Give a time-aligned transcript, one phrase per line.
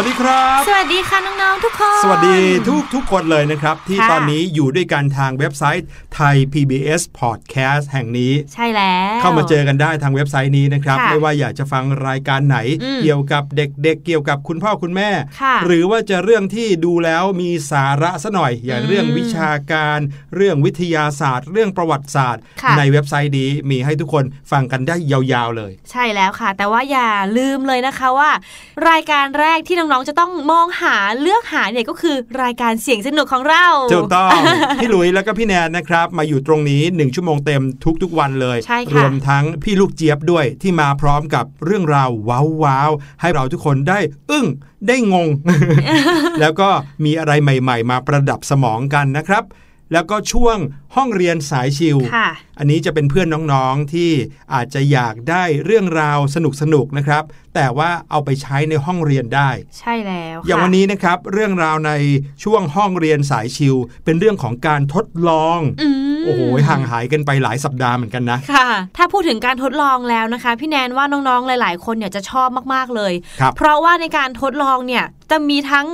[0.00, 15.10] วัสดีครับ สวัสดีค่ะน้องๆทุกคน สวัสดีทุกทุกคนเลยนะครับ ที่ค่ะตอนนี้อยู่ด้วยกันทางเว็บไซต์ไทย PBS Podcast แห่งนี้ ใช่แล้ว เข้ามาเจอกันได้ทางเว็บไซต์นี้นะครับค่ะไม่ว่าอยากจะฟังรายการไหนอืมเกี่ยวกับเด็กๆ เกี่ยวกับคุณพ่อคุณแม่
[15.42, 19.98] ค่ะหรือว่าจะเรื่องที่ดูแล้วมีสาระซะหน่อย อย่างอืมเรื่องวิชาการ
[20.36, 28.30] เรื่องวิทยาศาสตร์ เรื่องประวัติศาสตร์ค่ะในเว็บไซต์นี้มีให้ทุกคนฟังกันได้ยาวๆเลย ใช่แล้วค่ะ แต่ว่าอย่าลืมเลยนะคะว่า
[28.88, 34.30] รายการแรกที่น้องๆจะต้องมองหาเลือกหาเนี่ยก็คือรายการเสียงสนุกของเราถูกต้อง
[34.80, 37.62] พี่หลุยแล้วก็พี่แนนนะครับ มาอยู่ตรงนี้ 1 ชั่วโมงเต็ม
[38.02, 42.10] ทุกๆวันเลยใช่ค่ะรวมทั้งพี่ลูกเจี๊ยบด้วยที่มาพร้อมกับเรื่องราว
[42.62, 43.98] ว้าวๆให้เราทุกคนได้
[44.30, 44.46] อึ้ง
[44.86, 45.28] ได้งง
[46.40, 46.68] แล้วก็
[47.04, 49.44] มีอะไรใหม่ ๆ มาประดับสมองกันนะครับ
[49.92, 50.56] แล้วก็ช่วง
[50.96, 54.10] ห้องเรียนสายชิลค่ะอันนี้จะเป็นเพื่อนน้องๆที่
[54.54, 56.36] อาจจะอยากได้เรื่องราวส
[56.74, 57.22] นุกๆนะครับ
[57.54, 61.92] แต่ว่าเอาไปใช้ในห้องเรียนได้ ใช่แล้วค่ะอย่างวันนี้นะครับ เรื่องราวใน
[62.44, 65.88] ช่วงห้องเรียนสายชิล เป็นเรื่องของการทดลองอื
[66.20, 75.86] มโอ้โหห่างหายกันไปหลายสัปดาห์เหมือนกันนะค่ะ ถ้าพูดถึงการทดลองแล้วนะคะ พี่แนนว่าน้องๆหลาย ๆ คนเนี่ยจะชอบมากๆเลยครับเพราะว่าในการทดลองเนี่ยจะมีทั้ง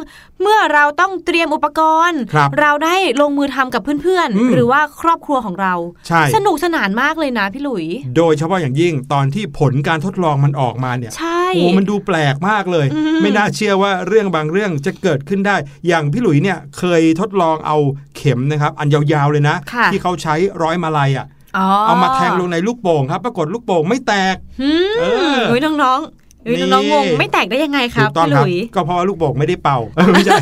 [0.45, 5.75] เมื่อเราต้องเตรียมอุปกรณ์ครับเราได้ลงมือทำกับเพื่อนอืมๆหรือว่าครอบครัวของเรา
[6.09, 7.87] ใช่สนุกสนานมากเลยนะพี่หลุย
[8.17, 15.57] โดยเฉพาะอย่างยิ่งตอนที่ผลการทดลองมันออกมาเนี่ยใช่โอ้มันดูแปลกมากเลยอืมไม่น่าเชื่อว่าเรื่องบางเรื่องจะเกิดขึ้นได้
[15.87, 17.77] อย่างพี่หลุยเนี่ยเคยทดลองเอา
[18.17, 21.27] เข็มนะครับ อันยาวๆเลยนะค่ะที่เขาใช้ร้อยมาลัยอะ
[21.59, 25.05] อ๋อเอามาแทงลงในลูกโป่งครับ ปรากฏลูกโป่งไม่แตกหืมเอ
[25.37, 29.79] อเฮ้ยน้องๆเฮ้ย นี่น้องๆงงไม่แตกได้ยังไงคถูรับกต้องพี่หครับลุยก็เพราะว่าลูกโป่งไม่ได้เป่า
[30.13, 30.39] ไม่ใช่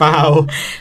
[0.00, 0.20] เป่า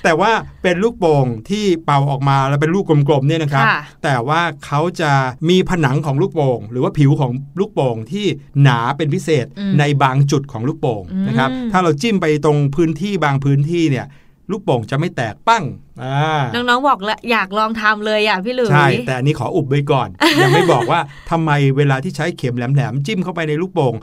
[0.04, 0.32] แต่ว่า
[0.64, 5.12] เป็นลูกโป่งที่เป่าออกมาแล้วเป็นลูกกลมๆเนี่ยนะครับค่ะแต่ว่าเขาจะ
[5.50, 8.26] มีผนังของลูกโป่งหรือว่าผิวของลูกโป่งที่
[8.64, 14.08] หนาเป็นพิเศษอืมในบางจุดของลูกโป่งอืมนะครับ ถ้าเราจิ้มไปตรงพื้นที่บางพื้นที่เนี่ย
[14.52, 15.64] ลูกโป่งจะไม่แตกปั้ง
[16.04, 20.10] อ่าน้องๆบอกแล้วอยากลองทำเลยอะพี่หลุยใช่ แต่อันนี้ขออุบไว้ก่อน
[20.42, 21.00] ยังไม่บอกว่า
[21.32, 23.96] ทำไมเวลาที่ใช้เข็มแหลมๆจิ้มเข้าไปในลูกโป่ง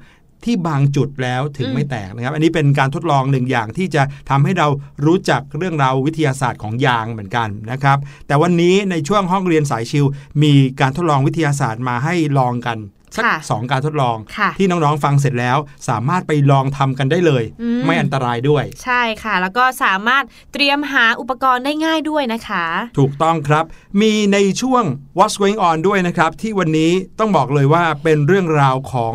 [0.44, 4.68] ที่บางจุดแล้วถึงอืมไม่แตกนะครับ อันนี้เป็นการทดลองหนึ่งอย่างที่จะทำให้เรา
[5.06, 10.04] รู้จักเรื่องราววิทยาศาสตร์ของยางเหมือนกันนะครับ แต่วันนี้ในช่วงห้องเรียนสายชิว
[10.42, 12.78] มีการทดลองวิทยาศาสตร์มาให้ลองกัน
[13.16, 15.58] สักค่ะสองการทดลองค่ะที่น้องๆฟังเสร็จแล้ว
[15.88, 22.64] สามารถไปลองทำกันได้เลยอืมไม่อันตรายด้วย ใช่ค่ะ แล้วก็สามารถเตรียมหาอุปกรณ์ได้ง่ายด้วยนะคะ
[22.98, 23.64] ถูกต้องครับ
[24.00, 24.84] มีในช่วง
[25.18, 29.14] What's Going On ด้วยนะครับ ที่วันนี้ต้องบอกเลยว่าเป็นเรื่องราวของ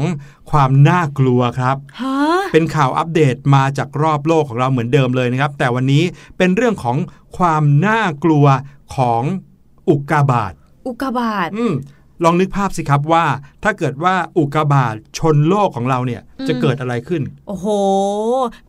[0.52, 2.16] ความน่ากลัวครับฮะ
[2.54, 6.04] เป็นข่าวอัปเดตมาจากรอบโลกของเราเหมือนเดิมเลยนะครับ แต่วันนี้
[6.38, 6.98] เป็นเรื่องของ
[7.38, 8.46] ความน่ากลัว
[8.96, 9.24] ของ
[9.90, 10.54] อุกกาบาต
[10.88, 11.74] อุกกาบาตอืม
[12.24, 13.26] ลองนึกภาพสิครับว่า
[13.64, 17.68] ถ้าเกิดว่าอุกกาบาตชนโลกของเราเนี่ยอืมจะเกิดอะไรขึ้น โอ้โห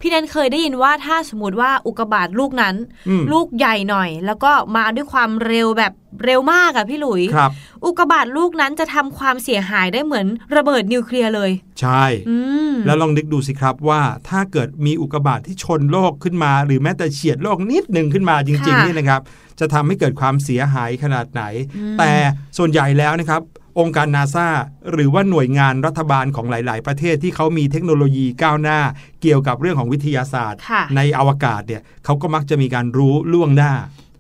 [0.01, 2.75] พี่แนนเคยได้ยินว่าถ้าสมมติว่าอุกกาบาตลูกนั้น
[3.09, 5.93] อืมลูกใหญ่หน่อย แล้วก็มาด้วยความเร็วแบบ
[6.25, 7.51] เร็วมากอะพี่หลุยครับ
[7.85, 10.27] อุกกาบาตลูกนั้นจะทำความเสียหายได้เหมือน
[10.57, 11.51] ระเบิดนิวเคลียร์เลย
[11.81, 12.37] ใช่อื
[12.71, 19.21] มแล้วลองนึกดูสิครับว่าถ้าเกิดมีอุกกาบาตที่ชนโลกขึ้นมา หรือแม้แต่เฉียดโลกนิดหนึ่งขึ้นมาจริงค่ะๆนี่นะครับ
[19.61, 21.43] จะทำให้เกิดความเสียหายขนาดไหน
[21.77, 22.13] อืมแต่
[22.59, 23.43] ส่วนใหญ่แล้วนะครับ
[23.79, 24.49] องค์การนาซา
[24.93, 28.81] หรือว่าหน่วยงานรัฐบาลของหลาย ๆ ประเทศที่เขามีเทคโนโลยีก้าวหน้า
[29.23, 33.73] เกี่ยวกับเรื่องของวิทยาศาสตร์ค่ะในอวกาศเนี่ยเขาก็มักจะมีการรู้ล่วงหน้า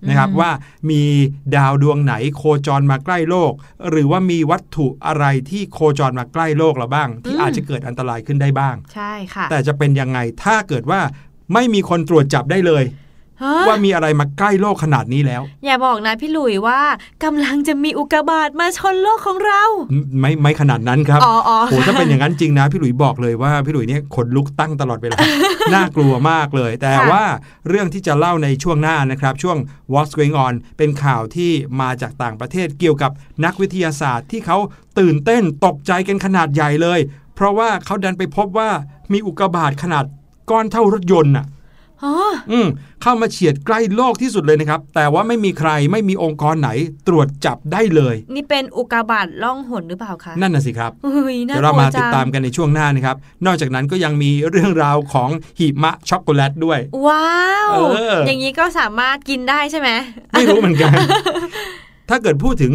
[0.08, 0.50] นะครับอืมว่า
[0.90, 1.02] มี
[1.56, 3.52] ดาวดวงไหนโคจรมาใกล้โลก
[3.90, 11.00] หรือว่ามีวัตถุอะไรที่โคจรมาใกล้โลกเราบ้าง ที่อาจจะเกิดอันตรายขึ้นได้บ้าง ใช่ค่ะ แต่จะเป็นยังไงถ้าเกิดว่า
[11.54, 13.05] ไม่มีคนตรวจจับได้เลยฮะ
[13.68, 16.80] ว่ามีอะไรมาใกล้โลกขนาดนี้แล้ว อย่าบอกนะพี่หลุยว่า
[17.24, 19.62] กำลังจะมีอุกกาบาตมาชนโลกของเรา
[20.20, 25.16] ไม่ไม่ขนาดนั้นครับ อ๋ออ๋อโหถ้าเป็นอย่างนั้นจริงนะ พี่หลุยบอกเลยว่าพี่หลุยเนี่ยขนลุกตั้งตลอดเวลา
[25.74, 27.24] น่ากลัวมากเลย แต่ค่ะว่า
[27.68, 29.56] เรื่องที่จะเล่าในช่วงหน้านะครับ ช่วง
[29.92, 31.50] What's Going On เป็นข่าวที่
[31.80, 33.10] มาจากต่างประเทศเกี่ยวกับ
[33.44, 34.58] นักวิทยาศาสตร์ที่เขา
[34.98, 37.00] ตื่นเต้นตกใจกันขนาดใหญ่เลย
[37.34, 38.70] เพราะว่าเขาดันไปพบว่า
[39.12, 40.04] มีอุกกาบาตขนาด
[40.50, 41.46] ก้อนเท่ารถยนต์น่ะ
[42.04, 42.12] อ๋อ
[42.52, 42.66] อืม
[43.02, 46.70] เข้ามาเฉียดใกล้โลกที่สุดเลยนะครับ แต่ว่าไม่มีใครไม่มีองค์กรไหน
[47.08, 57.36] ตรวจจับได้เลย นี่เป็นอุกกาบาตล่องหนหรือเปล่าคะ นั่นน่ะสิครับเเฮ้ยน่ากลัวจังเดี๋ยวเรามาติดตามกันในช่วงหน้านะครับ นอกจากนั้นก็ยังมีเรื่องราวของหิมะช็อกโกแลตด้วย ว้า
[57.68, 59.90] วเออออย่างนี้ก็สามารถกินได้ใช่ไหม
[60.32, 60.92] ไม่รู้เหมือนกัน
[62.08, 62.72] ถ้าเกิดพูดถึง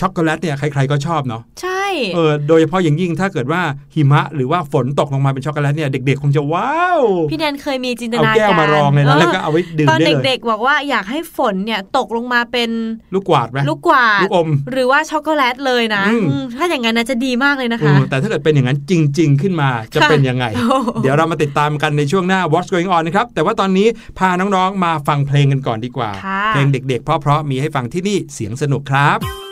[0.00, 1.84] ช็อกโกแลตเนี่ยใครๆก็ชอบเนาะใช่
[2.14, 3.60] เออโดยเฉพาะอย่างยิ่งถ้าเกิดว่า
[3.94, 7.00] หิมะหรือว่าฝนตกลงมาเป็นช็อกโกแลตเนี่ยเด็กๆ คงจะว้าว
[7.30, 12.70] พี่แนนเคยมีจินตนาการเอาแก้วมารองเลยนะแล้วก็เอาไว้ดื่มตอนได้เลยเด็กๆบอกว่าอยากให้ฝนเนี่ยตกลงมาเป็น
[13.14, 23.86] ลูกกวาดไหมลูกกวาดลูกอม หรือว่าช็อกโกแลตเลยนะอืมอืมถ้าอย่างนั้นนะจะดีมากเลยนะเอคะอแต่ถ้าเกิดเป็นอย่างนั้นจริง ๆ ขึ้นมาจะค่ะเป็นยังไงโอ้โหเดี๋ยวเรามาติดตามกันในช่วงหน้า What's Going On นะครับแต่ว่าตอนนี้
[24.18, 29.45] พาน้องๆมาฟังเพลงกันก่อนดีกว่าค่ะเพลงเด็ก ๆ เพราะๆมีให้ฟังที่นี่เสียงสนุกครับ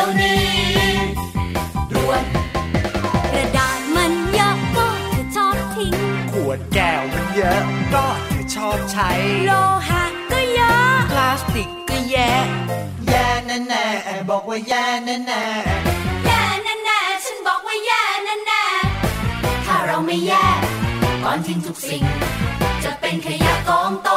[0.00, 0.42] ดี๋ยวนี้
[1.92, 2.24] ด่วน
[3.32, 5.94] กระดาษมันเยอะก็เธอชอบทิ้ง
[6.32, 7.62] ขวดแก้วมันเยอะ
[7.94, 9.10] ก็เธอชอบใช้
[9.46, 9.52] โล
[9.88, 12.32] หะก็เยอะ พลาสติกก็แย่
[13.08, 15.44] แย่แน่แน่ๆบอกว่าแย่แน่แน่
[16.26, 20.46] แย่แน่ๆฉันบอกว่าแย่แน่ๆถ้าเราไม่แย่
[21.24, 22.02] ก่อนทิ้งทุกสิ่ง
[22.84, 24.10] จะเป็นขยะกองโต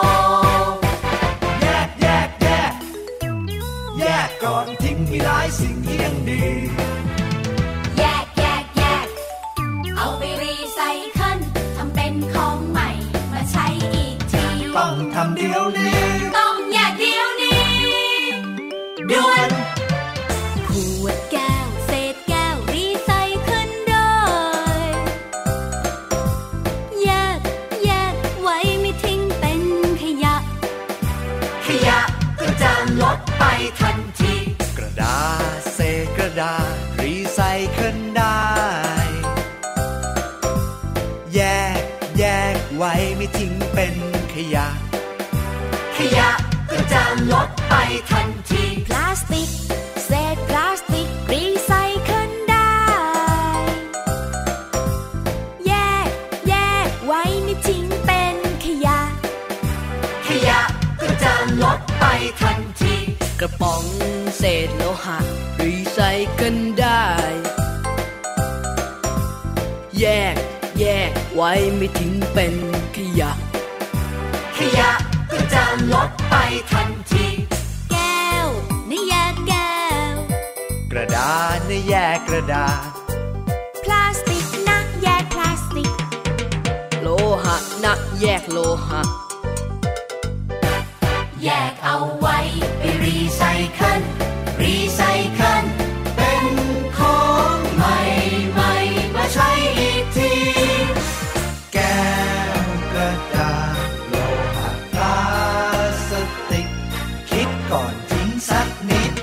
[107.72, 109.14] ก่อนทิ้งสักนิด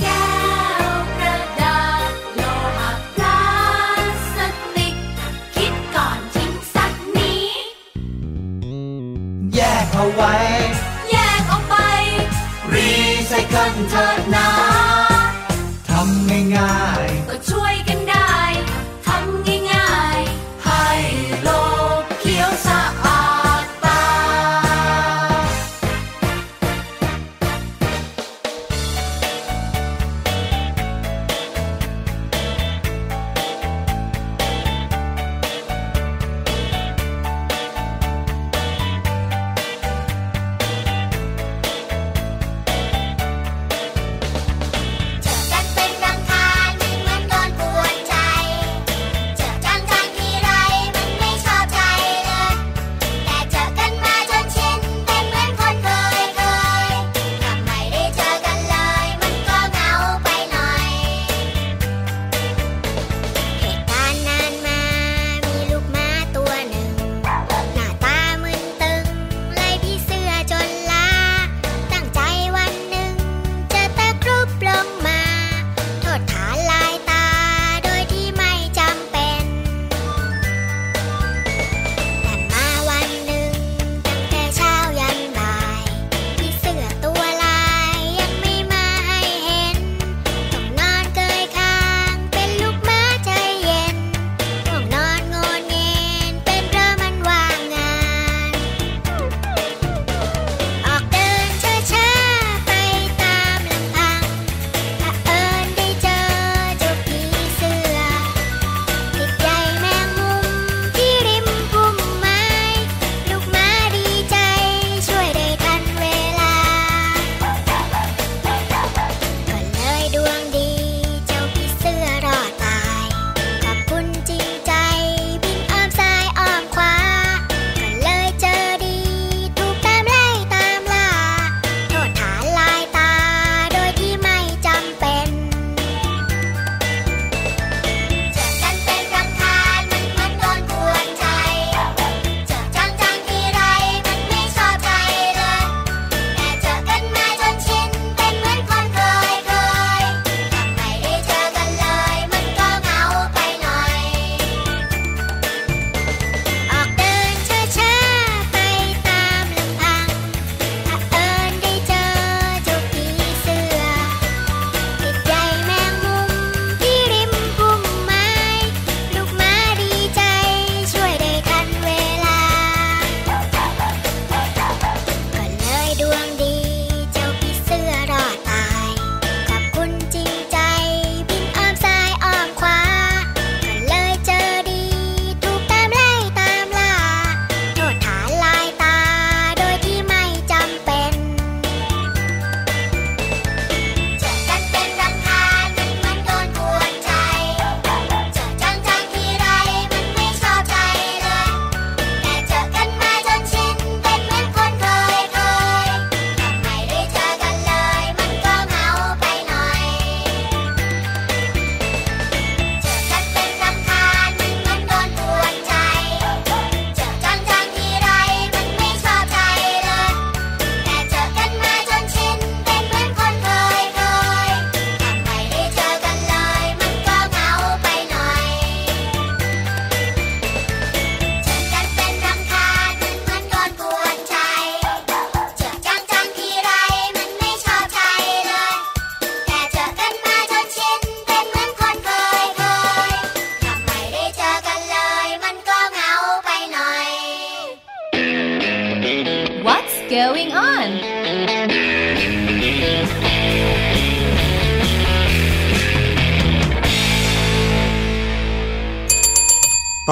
[0.00, 0.24] แก้
[0.86, 2.40] วกระดาษโล
[2.78, 3.42] หะพลา
[4.34, 4.38] ส
[4.76, 4.94] ติก
[5.56, 7.48] คิดก่อนทิ้งสักนี้
[9.54, 10.34] แยกเอาไว้
[11.10, 11.74] แยกออกไป
[12.72, 12.90] รี
[13.28, 14.48] ไซเคิลเถิดนะ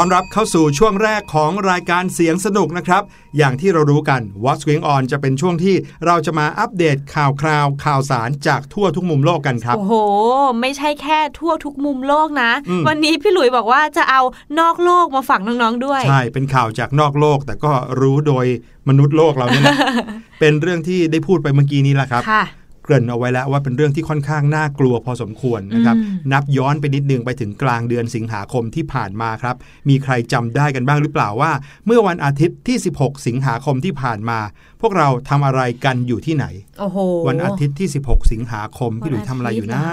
[0.03, 3.03] อนรับเข้าสู่ช่วงแรกของรายการเสียงสนุกนะครับ
[3.37, 5.75] อย่างที่เรารู้กัน What's Going On จะเป็นช่วงที่
[6.07, 9.95] เราจะมาอัปเดตข่าวคราวข่าวสารจากทั่วทุกมุมโลกกันครับ โอ้โห
[10.61, 14.21] ไม่ใช่แค่ทั่วทุกมุมโลกนะอืมวันนี้พี่หลุยบอกว่าจะเอา
[14.61, 18.47] นอกโลกมาฝากน้องๆด้วย ใช่ เป็นข่าวจากนอกโลก แต่ก็รู้โดย
[18.89, 19.77] มนุษย์โลกเราเนี่ยแหละ
[20.41, 22.45] เป็นเรื่องที่ได้พูดไปเมื่อกี้นี้แหละครับค่ะ
[22.83, 29.57] เกริ่นเอาไว้แล้วว่าเป็นเรื่องที่ค่อนข้างน่ากลัวพอสมควรนะครับอืมนับย้อนไปนิดนึงไปถึงกลางเดือนสิงหาคมที่ผ่านมาครับ
[29.89, 31.53] มีใครจำได้กันบ้างหรือเปล่าว่า
[31.87, 34.39] เมื่อวันอาทิตย์ที่ 16 สิงหาคมที่ผ่านมา
[34.81, 36.47] พวกเราทำอะไรกันอยู่ที่ไหน
[36.81, 39.89] โอ้โหวันอาทิตย์ที่ 16 สิงหาคมพี่หลุยวันอาทิตย์ทำอะไรอยู่นะเหร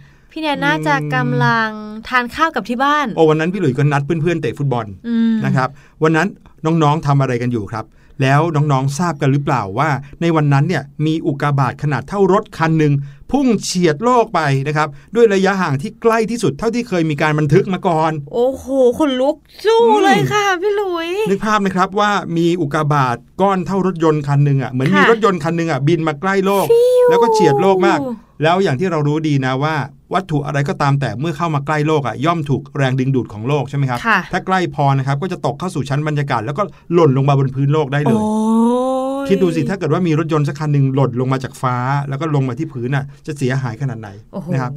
[0.00, 1.70] อพี่แนนน่าจะกำลัง
[2.08, 5.68] ทานข้าวกับที่บ้าน โอ้วันนั้นพี่หลุยก็นัดเพื่อนๆเตะฟุตบอลอืมนะครับ
[6.02, 6.28] วันนั้น
[6.66, 7.84] น้องๆทำอะไรกันอยู่ครับ
[8.22, 12.92] แล้วน้องๆทราบกันหรือเปล่าว่า ในวันนั้นเนี่ยมีอุกกาบาตขนาดเท่ารถคันหนึ่ง
[13.32, 18.66] พุ่งเฉียดโลกไปนะครับ ด้วยระยะห่างที่ใกล้ที่สุดเท่าที่เคยมีการบันทึกมาก่อน โอ้โห
[18.98, 26.66] คนลุกสู้อืมเลยค่ะพี่หลุยนึกภาพนะครับว่ามีอุกกาบาตก้อนเท่ารถยนต์คันหนึ่งอะเหมือนมีค่ะรถยนต์คันหนึ่งอะบินมาใกล้โลก
[27.08, 28.00] แล้วก็เฉียดโลกมาก
[28.42, 29.76] แล้วอย่างที่เรารู้ดีนะว่า
[30.14, 36.62] วัตถุอะไรก็ตามแต่เมื่อเข้ามาใกล้โลกอะย่อมถูกแรงดึงดูดของโลกใช่ไหมครับค่ะถ้าใกล้พอนะครับก็จะตกเข้าสู่ชั้นบรรยากาศแล้วก็
[36.94, 38.20] หล่นลงมาบนพื้นโลกได้เลโอ้
[39.22, 41.76] ยยคิดดูสิถ้าเกิดว่ามีรถยนต์สักคันหนึ่งหล่นลงมาจากฟ้า
[42.08, 44.72] แล้วก็ลงมาที่พื้นน่ะจะเสียหายขนาดไหนโอ้โหนะครับ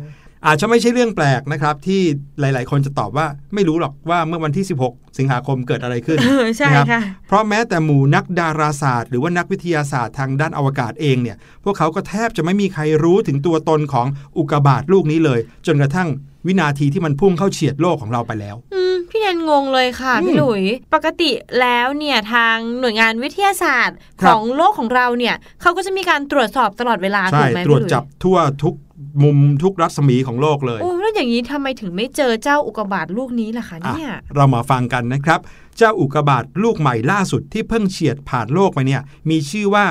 [0.47, 2.01] อาจจะไม่ใช่เรื่องแปลกนะครับ ที่
[2.39, 14.07] หลาย ๆ คนจะตอบว่าไม่รู้หรอกว่าเมื่อวันที่ 16 สิงหาคมเกิดอะไรขึ้นเออใช่นะครับค่ะเพราะแม้แต่หมู่นักดาราศาสตร์ หรือว่านักวิทยาศาสตร์ทางด้านอวกาศเองเนี่ย พวกเขาก็แทบจะไม่มีใครรู้ถึงตัวตนของ
[14.37, 16.09] อุกกาบาตลูกนี้เลย จนกระทั่ง
[16.47, 21.31] วินาทีที่มันพุ่งเข้าเฉียดโลกของเราไปแล้วอืมพี่แนนงงเลยค่ะอืมพี่หลุย ปกติ
[21.61, 28.75] แล้วเนี่ยทางหน่วยงานวิทยาศาสตร์ครัขบองโลกของเราเนี่ยเขาก็จะมีการตรวจสอบตลอดเวลาถูใช่กไหมตรวจพี่หลุยจับทั่วทุก
[29.23, 35.39] มุมทุกรัศมีของโลกเลยโอ้แล้วอย่างนี้ทำไมถึงไม่เจอเจ้าอุกกาบาตลูกนี้ล่ะคะอะเนี่ยเรามาฟังกันนะครับ
[35.77, 39.85] เจ้าอุกกาบาตลูกใหม่ล่าสุดที่เพิ่งเฉียดผ่านโลกไปเนี่ย มีชื่อว่า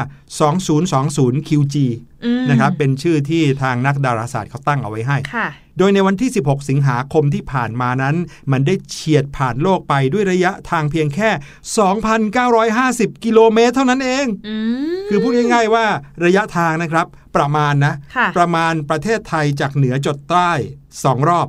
[0.70, 1.76] 2020 QG
[2.24, 8.16] อืมนะครับเป็นชื่อที่ทางนักดาราศาสตร์เขาตั้งเอาไว้ให้ค่ะ โดยในวันที่ 16 สิงหาคมที่ผ่านมานั้น
[8.52, 11.30] มันได้เฉียดผ่านโลกไปด้วยระยะทางเพียงแค่
[13.12, 14.56] 2,950 กิโลเมตร เท่านั้นเองอื
[14.94, 15.86] มคือพูดง่ายๆว่า
[16.24, 20.50] ระยะทางนะครับ ประมาณนะค่ะประมาณประเทศไทยจากเหนือจดใต้
[20.90, 21.48] 2รอบ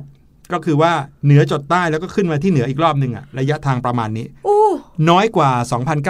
[0.52, 0.92] ก็คือว่า
[1.24, 4.70] เหนือจดใต้แล้วก็ขึ้นมาที่เหนืออีกรอบหนึ่งอะระยะทางประมาณนี้อู้
[5.10, 5.50] น้อยกว่า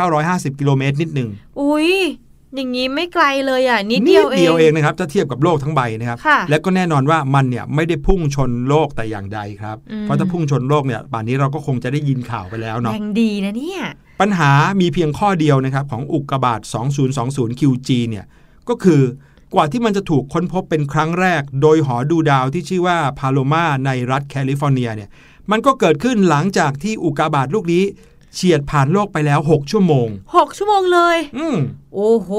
[0.01, 1.29] 2,950 กิโลเมตรนิดหนึ่ง
[1.61, 1.91] อุ้ย
[2.57, 13.83] อย่างนี้ไม่ไกลเลยอะนิดนิเดีดยวเอเดียวงเองนะครับจะเทียบกับโลกทั้งใบนะครับค่ะและก็แน่นอนว่ามันเนี่ยไม่ได้พุ่งชนโลกแต่อย่างใดครับอืมเพราะถ้าพุ่งชนโลกเนี่ยป่านนี้เราก็คงจะได้ยินข่าวไปแล้วเนาะยังดีนะเนี่ย
[14.21, 16.61] ปัญหามีเพียงข้อเดียวนะครับของอุกกาบาต
[17.11, 18.25] 2020 QG เนี่ย
[18.69, 19.03] ก็คือ
[19.55, 25.11] กว่าที่มันจะถูกค้นพบเป็นครั้งแรก โดยหอดูดาวที่ชื่อว่าพาโลมาในรัฐแคลิฟอร์เนียเนี่ย
[25.51, 27.85] มันก็เกิดขึ้นหลังจากที่อุกกาบาตลูกนี้
[28.41, 31.57] เฉียดผ่านโลกไปแล้ว 6 ชั่วโมงหกชั่วโมงเลย อืม
[31.95, 32.31] โอ้โห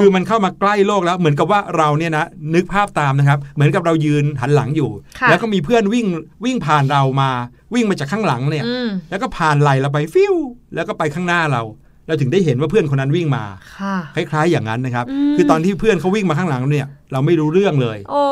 [0.00, 4.90] คือมันเข้ามาใกล้โลกแล้ว เหมือนกับว่าเราเนี่ยนะนึกภาพตามนะครับ เหมือนกับเรายืนหันหลังอยู่
[5.20, 6.06] ค่ะแล้วก็มีเพื่อนวิ่ง
[6.44, 7.30] วิ่งผ่านเรามา
[7.74, 10.34] วิ่งมาจากข้างหลังเนี่ยอืมแล้วก็ผ่านไหลเราไปฟิว
[10.74, 11.62] แล้วก็ไปข้างหน้าเรา
[12.06, 13.44] เราถึงได้เห็นว่าเพื่อนคนนั้นวิ่งมา
[13.78, 18.22] ค่ะคล้ายๆอย่างนั้นนะครับอืมคือตอนที่เพื่อนเขาวิ่งมาข้างหลังเนี่ยเราไม่รู้เรื่องเลยโอ้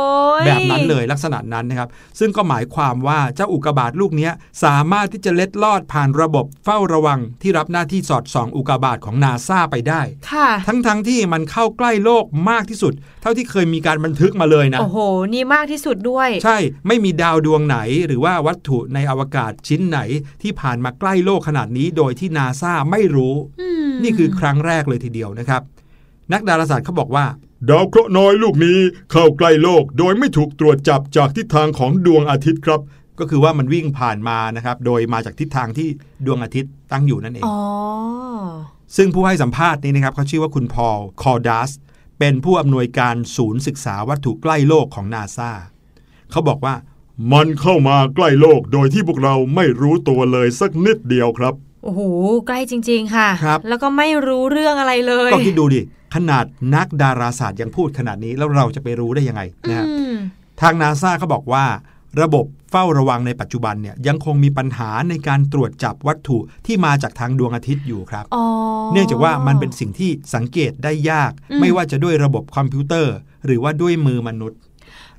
[0.41, 4.33] ยแบบนั้นเลยลักษณะนั้นนะครับ ซึ่งก็หมายความว่าเจ้าอุกกาบาตลูกเนี้ย
[4.65, 14.99] สามารถที่จะเล็ดลอดผ่านระบบเฝ้าระวังที่รับหน้าที่สอดส่องอุกกาบาตของนาซาไปได้ค่ะทั้งๆทที่มันเข้าใกล้โลกมากที่สุด เท่าที่เคยมีการบันทึกมาเลยนะ โอ้โห
[15.33, 19.99] นี่มากที่สุดด้วย ใช่ ไม่มีดาวดวงไหน หรือว่าวัตถุในอวกาศชิ้นไหน
[20.43, 25.62] ที่ผ่านมาใกล้โลกขนาดนี้ โดยที่นาซาไม่รู้อืมนี่คือครั้งแรกเลยทีเดียวนะครับ
[26.33, 27.25] นักดาราศาสตร์เขาบอกว่า
[27.71, 28.79] ดาวเคราะห์น้อยลูกนี้
[29.12, 32.81] เข้าใกล้โลกโดยไม่ถูกตรวจจับจากทิศทางของดวงอาทิตย์ครับ
[33.19, 35.88] ก็คือว่ามันวิ่งผ่านมานะครับ โดยมาจากทิศทางที่
[36.27, 37.59] ดวงอาทิตย์ตั้งอยู่นั่นเองอ๋อ
[38.97, 41.71] ซึ่งผู้ให้สัมภาษณ์นี้นะครับเขาชื่อว่าคุณพอลคอร์ดัส
[42.19, 45.51] เป็นผู้อำนวยการศูนย์ศึกษาวัตถุใกล้โลกของนาซา
[46.31, 46.75] เขาบอกว่า
[47.33, 51.55] มันเข้ามาใกล้โลกโดยที่พวกเราไม่รู้ตัวเลยสักนิดเดียวครับ
[51.87, 52.03] โอ้โห
[52.46, 55.81] ใกล้จริง ๆ ค่ะครับแล้วก็ไม่รู้เรื่องอะไรเลย ก็คิดดูดิ
[56.14, 56.44] ขนาด
[56.75, 60.14] นักดาราศาสตร์ยังพูดขนาดนี้แล้วเราจะไปรู้ได้ยังไงนะฮะอืม
[60.61, 61.64] ทางนาซาเขาบอกว่า
[62.22, 68.44] ระบบเฝ้าระวังในปัจจุบันเนี่ยยังคงมีปัญหาในการตรวจจับวัตถุที่มาจากทางดวงอาทิตย์อยู่ครับอ๋อ
[68.92, 73.14] เนื่องจากว่ามันเป็นสิ่งที่สังเกตได้ยากอืมไม่ว่าจะด้วยระบบคอมพิวเตอร์
[73.46, 74.59] หรือว่าด้วยมือมนุษย์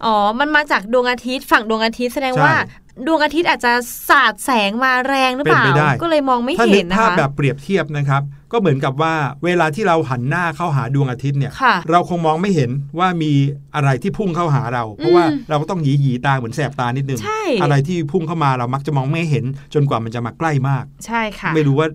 [0.05, 2.55] อ๋อ มันมาจากดวงอาทิตย์ ฝั่งดวงอาทิตย์แสดงใช่ว่า
[3.05, 3.73] ดวงอาทิตย์อาจจะ
[4.09, 9.13] สาดแสงมาแรงหรือเปล่าเป็นไปได้ก็เลยมองไม่ถ้านึเห็กนนะภาพคะแบบเปรียบเทียบนะครับ ก็เหมือนกับว่า
[9.45, 13.31] เวลาที่เราหันหน้าเข้าหาดวงอาทิตย์เนี่ยค่ะเราคงมองไม่เห็นว่ามี
[13.75, 21.87] อะไรที่พุ่งเข้าหาเรา เพราะว่าเราก็ต้องหยีหยีๆตาเหมือนแสบตานิดนึงใช่อะไรที่พุ่งเข้ามาเรามักจะมองไม่เห็นจนกว่ามันจะมาใกล้มาก ใช่ค่ะ ไม่รู้ว่า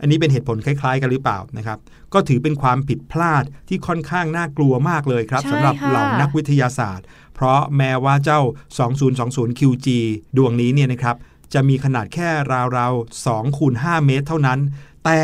[0.00, 1.78] อันนี้เป็นเหตุผลคล้าย ๆ กันหรือเปล่านะครับ
[2.14, 8.40] ก็ถือเป็นความผิดพลาดที่ค่อนข้างน่ากลัวมากเลยครับใช่สำหรับค่ะเหล่านักวิทยาศาสตร์ เพราะแม้ว่าเจ้า
[9.00, 9.88] 2020 QG
[10.36, 11.16] ดวงนี้เนี่ยนะครับ
[11.54, 12.28] จะมีขนาดแค่
[12.76, 14.58] ราวๆ2คูณ5เมตรเท่านั้น
[15.04, 15.20] แต่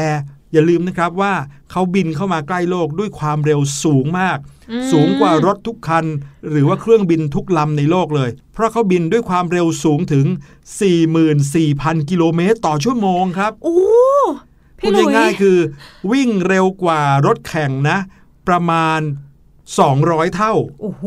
[0.53, 1.35] อย่าลืมนะครับว่า
[1.71, 4.39] เขาบินเข้ามาใกล้โลกด้วยความเร็วสูงมาก
[4.71, 6.05] อืมสูงกว่ารถทุกคัน
[6.51, 10.27] หรือว่าเครื่องบินทุกลำในโลกเลย เพราะเขาบินด้วยความเร็วสูงถึง
[10.99, 13.79] 44,000 กิโลเมตรต่อชั่วโมงครับ โอ้
[14.81, 15.59] พูพี่ดหลุยง่ายๆคือ
[16.13, 17.99] วิ่งเร็วกว่ารถแข่งนะ
[18.49, 19.01] ประมาณ
[19.71, 21.05] 200 เท่า โอ้โห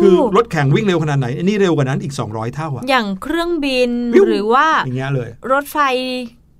[0.00, 5.78] คือรถแข่งวิ่งเร็วขนาดไหน อันนี้เร็วกว่านั้นอีก 200 เท่าอะอย่างเครื่องบินวิวหรือว่าอย่างเงี้ยเลย รถไฟ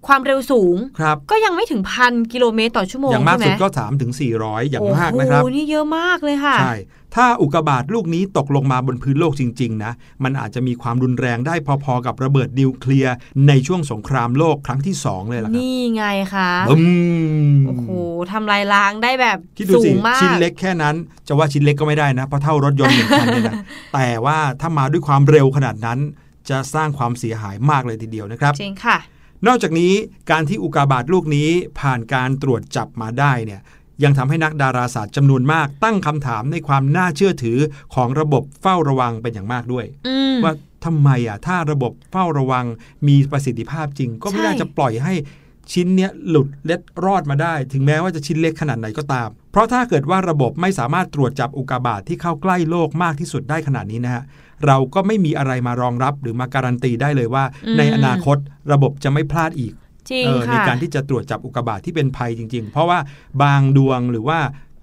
[0.06, 6.74] ความเร็วสูง ครับ ก็ยังไม่ถึงพันกิโลเมตรต่อชั่วโมงอย่างมากใช่ไหมสุดก็3ถึง400อย่างมากนะครับโอ้โหนี่เยอะมากเลยค่ะ ใช่
[7.14, 9.92] ถ้าอุกกาบาตลูกนี้ตกลงมาบนพื้นโลกจริง ๆ นะ
[10.25, 13.14] มันอาจจะมีความรุนแรงได้พอๆกับระเบิดนิวเคลียร์
[13.48, 16.83] ในช่วงสงครามโลกครั้งที่ 2 เลยล่ะครับ นี่ไงคะบึ้ม
[17.66, 17.88] โอ้โห
[18.33, 20.96] ทำลายล้างได้แบบคิดดูสูสิงมากชิ้นเล็กแค่นั้น
[21.29, 23.57] จะว่าชิ้นเล็กก็ไม่ได้นะ เพราะเท่ารถยนต์หนึ่งคันเนี่ยนะ
[23.94, 25.98] แต่ว่าถ้ามาด้วยความเร็วขนาดนั้น
[26.51, 28.98] จะสร้างความเสียหายมากเลยทีเดียวนะครับจริงค่ะ
[29.46, 29.92] นอกจากนี้
[30.31, 31.48] การที่อุกกาบาตลูกนี้
[31.81, 33.61] ผ่านการตรวจจับมาได้เนี่ย
[34.05, 37.59] ยังทำให้นักดาราศาสตร์จำนวนมากตั้งคำถามในความน่าเชื่อถือ
[37.94, 40.52] ของระบบเฝ้าระวังเป็นอย่างมากด้วยอืมว่า
[40.85, 42.64] ทำไมอะถ้าระบบเฝ้าระวัง
[43.09, 45.14] มีประสิทธิภาพจริง ก็ไม่ใช่น่าจะปล่อยให้
[45.72, 54.22] ชิ้นเนี้ยหลุดเล็ดรอดมาได้ ถึงแม้ว่าจะชิ้นเล็กขนาดไหนก็ตาม เพราะถ้าเกิดว่าระบบไม่สามารถตรวจจับอุกกาบาตที่เข้าใกล้โลกมากที่สุดได้ขนาดนี้นะฮะ
[54.66, 58.37] เราก็ไม่มีอะไรมารองรับหรือมาการันตีได้เลยว่าอืมในอนาคต
[58.72, 59.72] ระบบจะไม่พลาดอีก
[60.10, 62.98] จริงเออในค่ะการที่จะตรวจจับอุกกาบาตที่เป็นภัยจริง ๆ เพราะว่า
[63.42, 64.38] บางดวงหรือว่า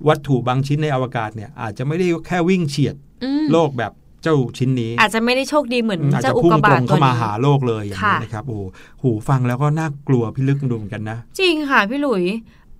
[0.08, 3.91] วัตถุบางชิ้นในอวกาศเนี่ยอาจจะไม่ได้แค่วิ่งเฉียดอืมโลกแบบ
[4.23, 8.63] เจ้าชิ้นนี้ อาจจะไม่ได้โชคดีเหมือนอาจเจ้าจะอุกพุ่งกาตบารตงตัเข้าวมานี้หาโลกเลยอย่างนี้ค่ะนะครับโอ้โห
[9.01, 12.23] หูฟังแล้วก็น่ากลัวพิลึกดูเหมือนกันนะ จริงค่ะพี่หลุย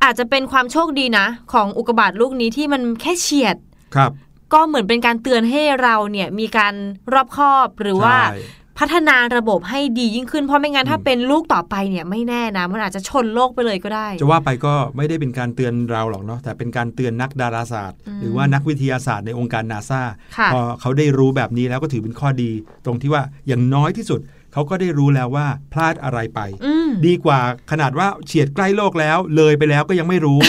[0.04, 3.58] อาจจะเป็นความโชคดีนะ ของอุกกาบาตลูกนี้ที่มันแค่เฉียด
[3.96, 4.12] ครับ
[4.54, 6.74] ก็เหมือนเป็นการเตือนให้เราเนี่ยมีการ
[7.14, 8.40] รอบคอบหรือว่าใช่
[8.80, 20.02] พัฒนาระบบให้ดียิ่งขึ้น เพราะไม่งั้นถ้าอืมเป็นลูกต่อไปเนี่ยไม่แน่นะ มันอาจจะชนโลกไปเลยก็ได้ จะว่าไปก็ไม่ได้เป็นการเตือนเราหรอกเนาะแต่เป็นการเตือนนักดาราศาสตร์อืมหรือว่านักวิทยาศาสตร์ในองค์การนาซา
[20.38, 22.52] ค่ะพอเขาได้รู้แบบนี้แล้วก็ถือเป็นข้อดี
[22.86, 24.20] ตรงที่ว่าอย่างน้อยที่สุด
[24.54, 27.40] เขาก็ได้รู้แล้วว่าพลาดอะไรไปอืมดีกว่า
[27.72, 30.40] ขนาดว่าเฉียดใกล้โลกแล้ว เลยไปแล้วก็ยังไม่รู้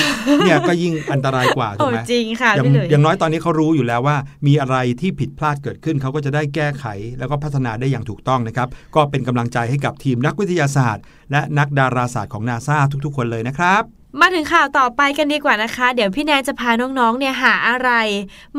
[0.44, 6.84] เนี่ยก็ยิ่งอันตรายกว่าถูโอ้กไหมจริงค่ะอย่างพี่หลุยอย่างน้อยตอนนี้เขารู้อยู่แล้วว่า มีอะไรที่ผิดพลาดเกิดขึ้นเขาก็จะได้แก้ไข
[7.18, 17.90] แล้วก็พัฒนาได้อย่างถูกต้องนะครับ ก็เป็นกำลังใจให้กับทีมนักวิทยาศาสตร์ และนักดาราศาสตร์ของนาซาทุกๆ คนเลยนะครับ มาถึงข่าวต่อไปกันดีกว่านะคะ เดี๋ยวพี่แนนจะพาน้องๆ เนี่ยหาอะไร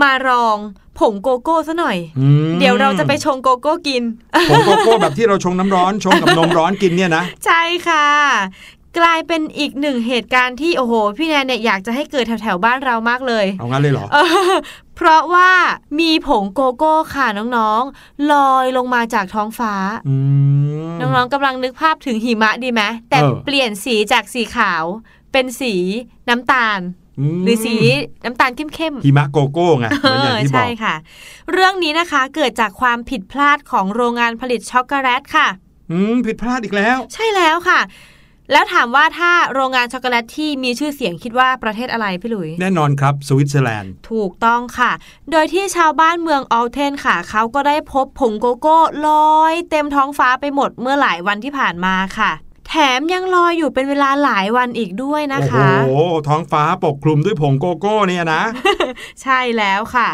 [0.01, 0.57] มารอง
[0.99, 4.03] ผงโกโก้ซะหน่อยอืมเดี๋ยวเราจะไปชงโกโก้กิน
[4.49, 8.07] ผงโกโก้แบบที่เราชงน้ำร้อนชงกับนมร้อนกินเนี่ยนะ ใช่ค่ะ
[8.99, 14.17] กลายเป็นอีกหนึ่งเหตุการณ์ที่โอ้โห พี่แนนเนี่ยอยากจะให้เกิดแถวๆบ้านเรามากเลย เอางั้นเลยเหรอเอ
[14.51, 14.55] อ
[14.95, 15.51] เพราะว่า
[15.99, 19.73] มีผงโกโก้ค่ะน้องๆลอยลงมาจากท้องฟ้า
[20.07, 20.15] อื
[20.91, 24.83] มน้องๆกำลังนึกภาพถึงหิมะดีไหมแต่เออเปลี่ยนสีจากสีขาว
[25.31, 25.73] เป็นสี
[26.29, 26.79] น้ำตาล
[27.39, 27.75] มหรือสี
[28.25, 30.95] น้ำตาลเข้มๆหิมะโกโก้ไงเหมือนอย่างที่บอใช่ค่ะ
[31.51, 35.47] เรื่องนี้นะคะเกิดจากความผิดพลาดของโรงงานผลิตช็อกโกแลตค่ะ
[35.91, 37.81] อืมผิดพลาดอีกแล้ว ใช่แล้วค่ะ
[38.51, 44.91] แล้วถามว่าถ้าโรงงานช็อกโกแลตที่มีชื่อเสียงคิดว่าประเทศอะไรพี่หลุย แน่นอนครับ สวิตเซอร์แลนด์ ถูกต้องค่ะ
[45.31, 52.31] โดยที่ชาวบ้านเมืองออลเทนค่ะ เขาก็ได้พบผงโกโก้ลอยเต็มท้องฟ้าไปหมดเมื่อหลายวันที่ผ่านมาค่ะ
[52.73, 58.41] แถมยังลอยอยู่เป็นเวลาหลายวันอีกด้วยนะโอ้โหคะท้องฟ้าปกคลุมด้วยผงโกโก้เนี่ยนะ
[59.21, 60.09] ใช่แล้วค่ะ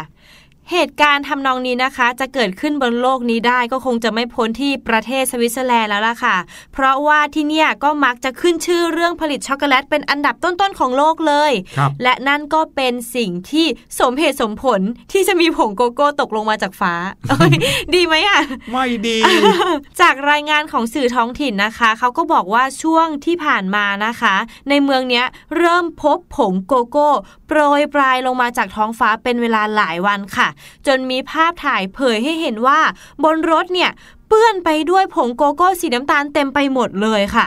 [0.72, 6.36] เหตุการณ์ทำนองนี้นะคะ จะเกิดขึ้นบนโลกนี้ได้ก็คงจะไม่พ้นที่ประเทศสวิตเซอร์แลนด์แล้วล่ะค่ะ
[6.72, 13.66] เพราะว่าที่เนี่ยก็มักจะขึ้นชื่อเรื่องผลิตช็อกโกแลตเป็นอันดับต้นๆของโลกเลยครับและนั่นก็เป็นสิ่งที่
[14.00, 14.80] สมเหตุสมผล
[15.12, 16.94] ที่จะมีผงโกโก้ตกลงมาจากฟ้า
[17.28, 17.54] เอ้ย
[17.94, 18.40] ดีไหมอะ
[18.72, 19.18] ไม่ดี
[20.00, 24.34] จากรายงานของสื่อท้องถิ่นนะคะเขาก็บอกว่าช่วงที่ผ่านมานะคะ
[24.68, 25.24] ในเมืองเนี้ย
[25.56, 27.10] เริ่มพบผงโกโก้
[27.46, 30.48] โปรยปลายลงมาจากท้องฟ้าเป็นเวลาหลายวันค่ะ
[30.86, 32.80] จนมีภาพถ่ายเผยให้เห็นว่า
[33.24, 33.90] บนรถเนี่ย
[34.28, 37.46] เปื้อนไปด้วยผงโกโก้สีน้ำตาลเต็มไปหมดเลยค่ะ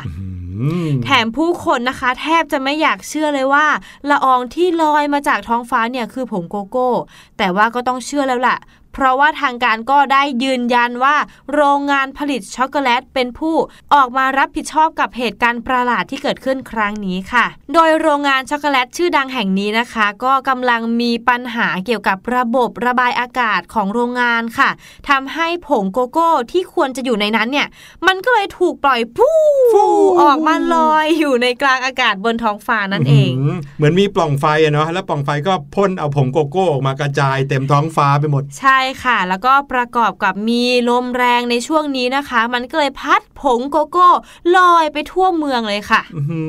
[0.62, 3.65] อืมแถมผู้คนนะคะ แทบจะไม่อยากเชื่อเลยว่า
[4.10, 6.89] ละอองที่ลอยมาจากท้องฟ้าเนี่ยคือผงโกโก้
[7.38, 8.58] แต่ว่าก็ต้องเชื่อแล้วล่ะ
[8.93, 11.15] เพราะว่าทางการก็ได้ยืนยันว่า
[11.54, 13.56] โรงงานผลิตช็อกโกแลตเป็นผู้
[13.93, 24.69] ออกมารับผิดชอบกับเหตุการณ์ประหลาดที่เกิดขึ้นครั้งนี้ค่ะ โดยโรงงานช็อกโกแลตชื่อดังแห่งนี้นะคะ ก็กำลังมีปัญหาเกี่ยวกับระบบระบายอากาศของโรงงานค่ะ
[25.10, 27.67] ทำให้ผงโกโก้ที่ควรจะอยู่ในนั้นเนี่ย
[28.08, 29.39] มันก็เลยถูกปล่อยฟู่
[29.73, 44.10] ฟู่ออกมาลอยอยู่ในกลางอากาศบนท้องฟ้านั่นเองหืเหมือนมีปล่องไฟอะเนาะแล้วปล่องไฟก็พ่นเอาผงโกโก้ออกมากระจายเต็มท้องฟ้าไปหมด ใช่ค่ะ แล้วก็ประกอบกับมีลมแรงในช่วงนี้นะคะ มันก็เลยพัดผงโกโก้
[44.56, 46.41] ลอยไปทั่วเมืองเลยค่ะอื้อหื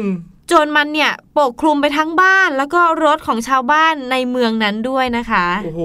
[0.00, 0.02] อ
[0.52, 5.82] จนมันเนี่ยปกคลุมไปทั้งบ้านแล้วก็รถของชาวบ้านในเมืองนั้นด้วยนะคะ โอ้โห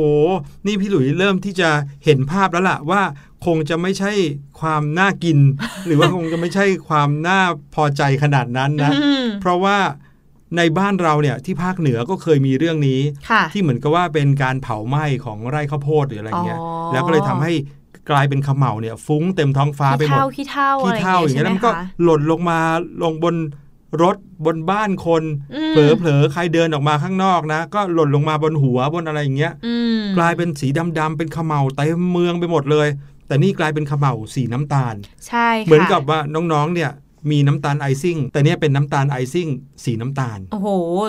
[0.66, 1.70] นี่พี่หลุยเริ่มที่จะ
[2.06, 3.02] เห็นภาพแล้วล่ะว่า
[3.46, 4.12] คงจะไม่ใช่
[4.60, 5.38] ความน่ากิน
[5.86, 7.42] หรือว่าคงจะไม่ใช่ความน่า
[7.76, 9.78] พอใจขนาดนั้นนะอืมเพราะว่า
[10.58, 17.54] ในบ้านเราเนี่ยที่ภาคเหนือก็เคยมีเรื่องนี้ค่ะที่เหมือนกับว่าเป็นการเผาไหม้ของไร่ข้าวโพดหรืออะไรเงี้ยอ๋อแล้วก็เลยทำให้
[18.10, 22.60] กลายเป็นเขมเหลาเนี่ยฟุ้งเต็มท้องฟ้าไปขี้หมดเท่าขี้เท่าอะไรที่เท่าอย่างใช่เงี้ยไหแล้วมมันก็คะหล่นลงมา
[23.04, 23.36] ลงบน
[24.04, 25.24] รถบนบ้านคน
[25.56, 30.68] อืมเผลอๆใครเดินออกมาข้างนอกนะ ก็หล่นลงมาบนหัวบนอะไรอย่างเงี้ยอืมกลายเป็นสี
[31.00, 32.88] ดำๆเป็นเขมเหลาเต็มเมืองไปหมดเลย
[33.28, 34.96] แต่นี่กลายเป็นเขมเหลาสีน้ำตาล
[35.28, 36.92] ใช่ค่ะเหมือนกับว่าน้องๆเนี่ย
[37.32, 39.47] มีน้ำตาลไอซิ่งแต่เนี่ยเป็นน้ำตาลไอซิ่ง
[39.84, 40.67] สีน้ำตาล โอ้โห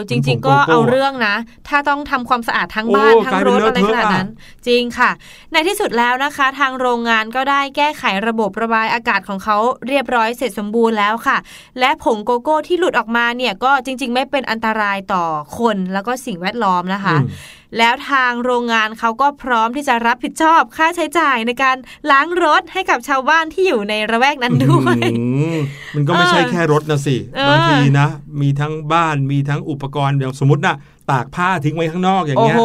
[0.08, 1.36] จเป็นผริงงๆ ก็โกโก้เอาเรื่องนะ
[1.68, 5.10] ถ้าต้องทำความสะอาดทั้งบ้านโอ้ทั้กงลายรเป็นถเลอะอะไรขนาดนั้นเทอะจริงค่ะ
[5.52, 11.36] ในที่สุดแล้วนะคะ ทางโรงงานก็ได้แก้ไขระบบระบายอากาศของเขาเรียบร้อยเสร็จสมบูรณ์แล้วค่ะ
[11.80, 15.24] และผงโกโก้ที่หลุดออกมาเนี่ยก็จริง ๆ ไม่เป็นอันตรายต่อ
[15.58, 17.28] คนแล้วก็สิ่งแวดล้อมนะคะอืม
[17.78, 21.76] แล้วทางโรงงานเขาก็พร้อมที่จะรับผิดชอบค่าใช้จ่ายในการ
[22.10, 25.58] ล้างรถให้กับชาวบ้านที่อยู่ในระแวกนั้นด้วยอืม
[25.94, 28.08] มันก็ไม่ใช่เออแค่รถนะสิเออบางทีนะ
[28.40, 30.76] มีทั้งบ้านมีทั้งอุปกรณ์อย่างสมมตินะ
[31.10, 32.62] ตากผ้าทิ้งไว้ข้างนอกอย่างโอ้เงี้ยโห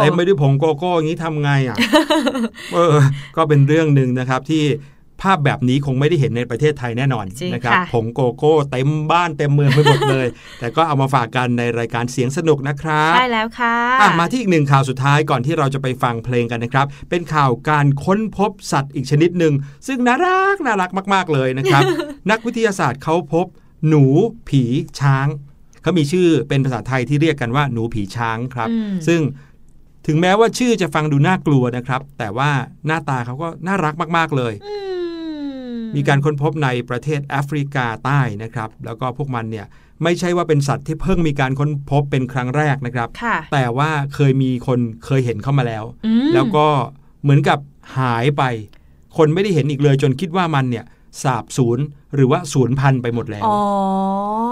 [0.00, 1.76] เต็มไปด้วยผงโกโก้อย่างนี้ทำไงอะ
[2.74, 2.96] เออ
[3.36, 4.64] ก็เป็นเรื่องหนึ่งนะครับที่
[5.22, 10.26] ภาพแบบนี้คงไม่ได้เห็นในประเทศไทยแน่นอนจริงนะครับค่ะผงโกโก้เต็มบ้านเต็มเมืองไปหมดเลย
[10.60, 19.54] แต่ก็เอามาฝากกันในรายการเสียงสนุกนะครับใช่แล้วค่ะอะมาที่อีกหนึ่งข่าวสุดท้ายก่อนที่เราจะไปฟังเพลงกันนะครับ เป็นข่าวการค้นพบสัตว์อีกชนิดหนึ่ง
[19.86, 21.82] ซึ่งน่ารักน่ารักมาก ๆเลยนะครับ
[22.30, 23.46] นักวิทยาศาสตร์เขาพบ
[23.88, 24.04] หนู
[24.48, 24.62] ผี
[25.00, 25.28] ช้าง
[25.82, 29.20] เขามีชื่อเป็นภาษาไทยที่เรียกกันว่าหนูผีช้างครับอืมซึ่ง
[30.10, 32.50] ถึงแม้ว่าชื่อจะฟังดูน่ากลัวนะครับ แต่ว่า
[32.86, 34.74] หน้าตาเขาก็น่ารักมาก ๆ เลยอื
[35.80, 39.66] มมีการค้นพบในประเทศแอฟริกาใต้นะครับ แล้วก็พวกมันเนี่ย
[40.02, 46.66] ไม่ใช่ว่าเป็นสัตว์ที่เพิ่งมีการค้นพบเป็นครั้งแรกนะครับค่ะแต่ว่าเคยมีคนเคยเห็นเข้ามาแล้วอืมแล้วก็
[47.22, 47.58] เหมือนกับ
[47.98, 48.42] หายไป
[49.16, 50.84] คนไม่ได้เห็นอีกเลยจนคิดว่ามันเนี่ย
[51.22, 51.78] สาบสูญ
[52.14, 53.58] หรือว่าสูญพันธุ์ไปหมดแล้วอ๋อ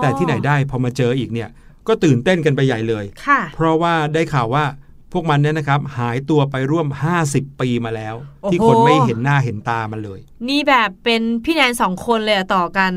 [0.00, 1.48] แต่ที่ไหนได้พอมาเจออีกเนี่ย
[1.88, 4.64] ก็ตื่นเต้นกันไปใหญ่เลยค่ะเพราะว่าได้ข่าวว่า
[5.12, 6.86] พวกมันเนี่ยนะครับหายตัวไปร่วม
[7.24, 8.14] 50 ปีมาแล้ว
[8.52, 12.92] ที่คนไม่เห็นหน้าเห็นตามันเลย นี่แบบเป็นพี่แนนสองคนเลยอะต่อกัน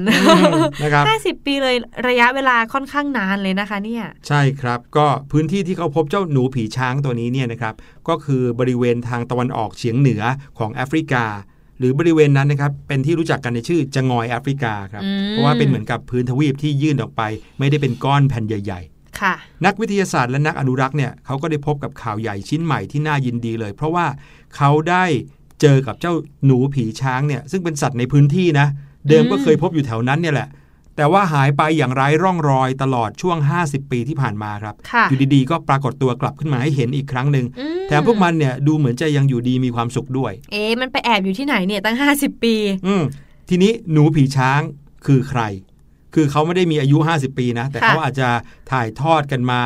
[0.84, 1.76] นะครับห้าสิบปีเลย
[2.08, 7.74] ระยะเวลาค่อนข้างนานเลยนะคะเนี่ยใช่ครับก็พื้นที่ที่เขาพบเจ้าหนูผีช้างตัวนี้เนี่ยนะครับ
[8.08, 10.24] ก็คือบริเวณทางตะวันออกเฉียงเหนือ
[10.58, 11.26] ของแอฟริกา
[11.80, 17.22] หรือบริเวณนั้นนะครับเป็นที่รู้จักกันในชื่อจะงอยแอฟริกาครับอืมเพราะว่าเป็นเหมือนกับพื้นทวีปที่ยื่นออกไป
[17.60, 18.99] ไม่ได้เป็นก้อนแผ่นใหญ่ๆค่ะ
[19.66, 24.06] นักวิทยาศาสตร์และนักอนุรักษ์เนี่ยเขาก็ได้พบกับข่าวใหญ่ชิ้นใหม่ที่น่ายินดีเลย เพราะว่า
[24.56, 25.06] เขาได้
[25.62, 26.14] เจอกับเจ้า
[26.46, 28.68] หนูผีช้างเนี่ยซึ่งเป็นสัตว์ในพื้นที่นะ
[29.10, 30.50] เดิมก็เคยพบอยู่แถวนั้นเนี่ยแหละ
[30.96, 42.56] แต่ว่าหายไปอย่างไร้ร่องรอยตลอดช่วง 50 ปีที่ผ่านมาครับค่ะอยู่ดีๆ ก็ปรากฏตัวกลับขึ้นมาให้เห็นอีกครั้งหนึ่งอืแถมพวกมันเนี่ยดูเหมือนจะยังอยู่ดีมีความสุขด้วย เอ๊ะมันไปแอบอยู่ที่ไหนเนี่ยตั้งห้าสิบปี
[42.88, 43.04] อืม
[43.50, 44.62] ทีนี้หนูผีช้าง
[45.06, 45.42] คือใคร
[46.14, 48.30] คือเขาไม่ได้มีอายุ 50 ปีนะ แต่ค่ะเขาอาจจะ
[48.72, 49.62] ถ่ายทอดกันมา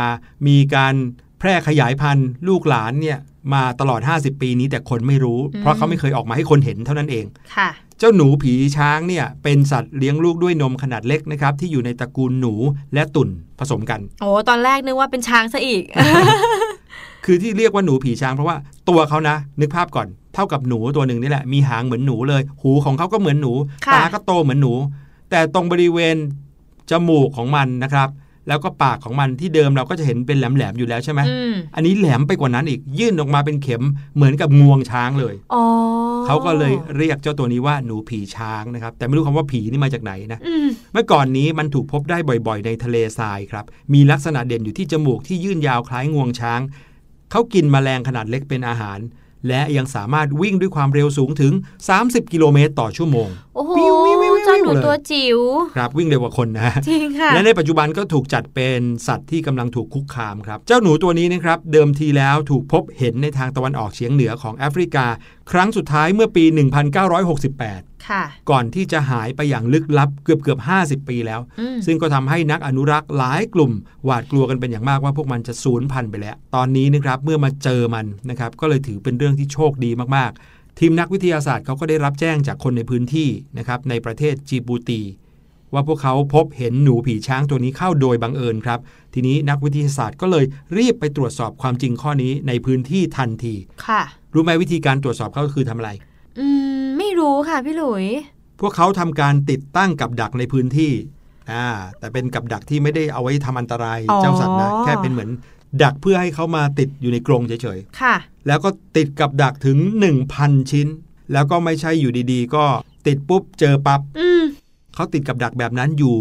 [0.47, 0.93] มีการ
[1.39, 3.19] แพร่ขยายพันธุ์ลูกหลานเนี่ย
[3.53, 7.25] มาตลอด 50 ปีนี้แต่คนไม่รู้ เพราะเขาไม่เคยออกมาให้คนเห็นเท่านั้นเอง
[7.55, 12.53] ค่ะ เจ้าหนูผีช้างเนี่ยเป็นสัตว์เลี้ยงลูกด้วยนมขนาดเล็กนะครับที่อยู่ในตระกูลหนู
[12.93, 13.29] และตุ่น
[13.59, 15.83] ผสมกัน โอ้ตอนแรกนึกว่าเป็นช้างซะอีก
[17.25, 18.57] คือที่เรียกว่าหนูผีช้างเพราะว่า
[18.89, 23.53] ตัวเขานะ นึกภาพก่อนเท่ากับหนูตัวหนึ่งนี่แหละมีหางเหมือนหนูเลย หูของเขาก็เหมือนหนู
[23.87, 24.73] ค่ะตาก็โตเหมือนหนู
[25.33, 26.17] แต่ตรงบริเวณ
[26.91, 28.09] จมูกของมันนะครับ
[28.47, 33.83] แล้วก็ปากของมันที่เดิมเราก็จะเห็นเป็นแหลมๆอยู่แล้วใช่ไหมอืมอันนี้แหลมไปกว่านั้นอีกยื่นออกมาเป็นเข็ม
[34.15, 35.63] เหมือนกับงวงช้างเลยอ๋อ
[36.25, 42.17] เขาก็เลยเรียกเจ้าตัวนี้ว่าหนูผีช้างนะครับ แต่ไม่รู้คำว่าผีนี่มาจากไหนนะอืมเมื่อก่อนนี้มันถูกพบได้
[42.47, 46.61] บ่อยๆ ในทะเลทรายครับ มีลักษณะเด่นอยู่ที่จมูกที่ยื่นยาวคล้ายงวงช้าง
[47.31, 48.99] เขากินแมลงขนาดเล็กเป็นอาหาร
[49.47, 51.53] และยังสามารถวิ่งด้วยความเร็วสูงถึง
[51.93, 53.73] 30 กิโลเมตรต่อชั่วโมงโอ้โห
[54.63, 55.39] หนูเลยตัวจิ๋ว
[55.75, 65.05] ครับวิ่งเร็วกว่าคนนะจริงค่ะและในปัจจุบันก็ถูกจัดเป็นสัตว์ที่กำลังถูกคุกคามครับ เจ้าหนูตัวนี้นะครับเดิมทีแล้วถูกพบเห็นในทางตะวันออกเฉียงเหนือของแอฟริกา
[65.51, 66.43] ครั้งสุดท้ายเมื่อปี
[67.25, 73.71] 1968 ค่ะ ก่อนที่จะหายไปอย่างลึกลับเกือบเกือบ50 ปีแล้วอืมซึ่งก็ทำให้นักอนุรักษ์หลายกลุ่ม
[74.05, 85.01] หวาดกลัวกันเป็นอย่างมากว่าพวกมันจะสูญพันธุ์ไปแล้ว ตอนนี้นะครับเมื่อมาเจอมันนะครับก็เลยถือเป็นเรื่องที่โชคดีมากๆ ทีมนักวิทยาศาสตร์เขาก็ได้รับแจ้งจากคนในพื้นที่นะครับในประเทศจีบูตี
[85.73, 88.79] ว่าพวกเขาพบเห็นหนูผีช้างตัวนี้เข้าโดยบังเอิญครับ
[89.13, 90.45] ทีนี้นักวิทยาศาสตร์ก็เลย
[90.77, 93.55] รีบไปตรวจสอบความจริงข้อนี้ในพื้นที่ทันที
[93.87, 94.01] ค่ะ
[94.33, 95.91] รู้ไหมวิธีการตรวจสอบเขาคือทำอะไร
[96.39, 96.47] อื
[96.81, 98.05] ม ไม่รู้ค่ะพี่หลุย
[98.59, 100.91] พวกเขาทำการติดตั้งกับดักในพื้นที่
[101.51, 101.65] อ่า
[101.99, 105.29] แต่เป็นกับดักที่ไม่ได้เอาไว้ทำอันตรายอ๋อเจ้าสัตว์นะแค่เป็นเหมือน
[105.83, 109.77] ดักเพื่อให้เขามาติดอยู่ในกรงเฉยค่ะๆแล้วก็ติดกับดักถึง
[110.23, 110.87] 1,000 ชิ้น
[111.33, 112.65] แล้วก็ไม่ใช่อยู่ดีๆ ก็
[113.07, 114.43] ติดปุ๊บเจอปับ๊บอืม
[114.95, 116.15] เขาติดกับดักแบบนั้นอยู่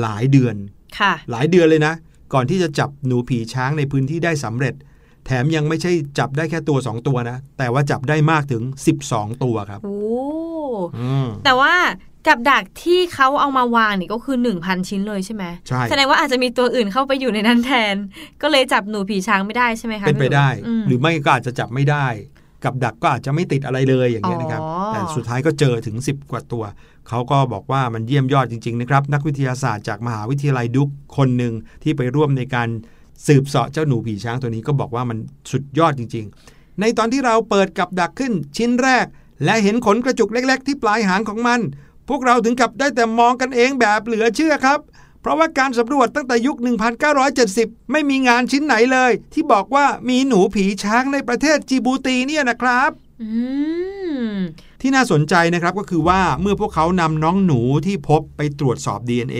[0.00, 0.54] หลายเดือน
[0.98, 1.94] ค่ะ หลายเดือนเลยนะ
[2.32, 4.74] ก่อนที่จะจับหนูผีช้างในพื้นที่ได้สำเร็จ
[5.26, 8.62] แถมยังไม่ใช่จับได้แค่ตัว 2 ตัวนะ แต่ว่าจับได้มากถึง
[9.02, 9.98] 12 ตัวครับ โอ้
[10.98, 11.74] อืมแต่ว่า
[12.28, 17.96] กับดักที่เขาเอามาวางนี่ก็คือ 1,000 ชิ้นเลยใช่ไหมใช่แสดงว่าอาจจะมีตัวอื่นเข้าไปอยู่ในนั้นแทน
[18.42, 22.06] ก็เลยจับหนูผีช้างไม่ได้ใช่ไหมคะเป็นไปได้พี่ลุยหรือไม่ก็อาจจะจับไม่ได้
[22.64, 26.64] กับดักก็อาจจะไม่ติดอะไรเลยอย่างเงี้ยนะครับอ๋อแต่สุดท้ายก็เจอถึง 10 กว่าตัว
[27.08, 32.68] เขาก็บอกว่ามันเยี่ยมยอดจริงๆนะครับ นักวิทยาศาสตร์จากมหาวิทยาลัยดุกคนหนึ่งที่ไปร่วมในการ
[33.26, 35.18] สืบเสาะเจ้าหนูผีช้างตัวนี้ก็บอกว่ามัน
[35.50, 39.06] สุดยอดจริง ๆ ในตอนที่เราเปิดกับดักขึ้นชิ้นแรก
[39.44, 41.60] และเห็นขนกระจุกเล็ก ๆ ที่ปลายหางของมัน
[42.08, 44.80] พวกเราถึงกับได้แต่มองกันเองแบบเหลือเชื่อครับ
[45.20, 46.56] เพราะว่าการสำรวจตั้งแต่ยุค
[47.24, 52.90] 1970 ไม่มีงานชิ้นไหนเลย ที่บอกว่ามีหนูผีช้างในประเทศจิบูตีเนี่ยนะครับ
[53.22, 53.30] อื
[54.28, 54.32] ม
[54.80, 59.38] ที่น่าสนใจนะครับก็คือว่าเมื่อพวกเขานำน้องหนูที่พบไปตรวจสอบ DNA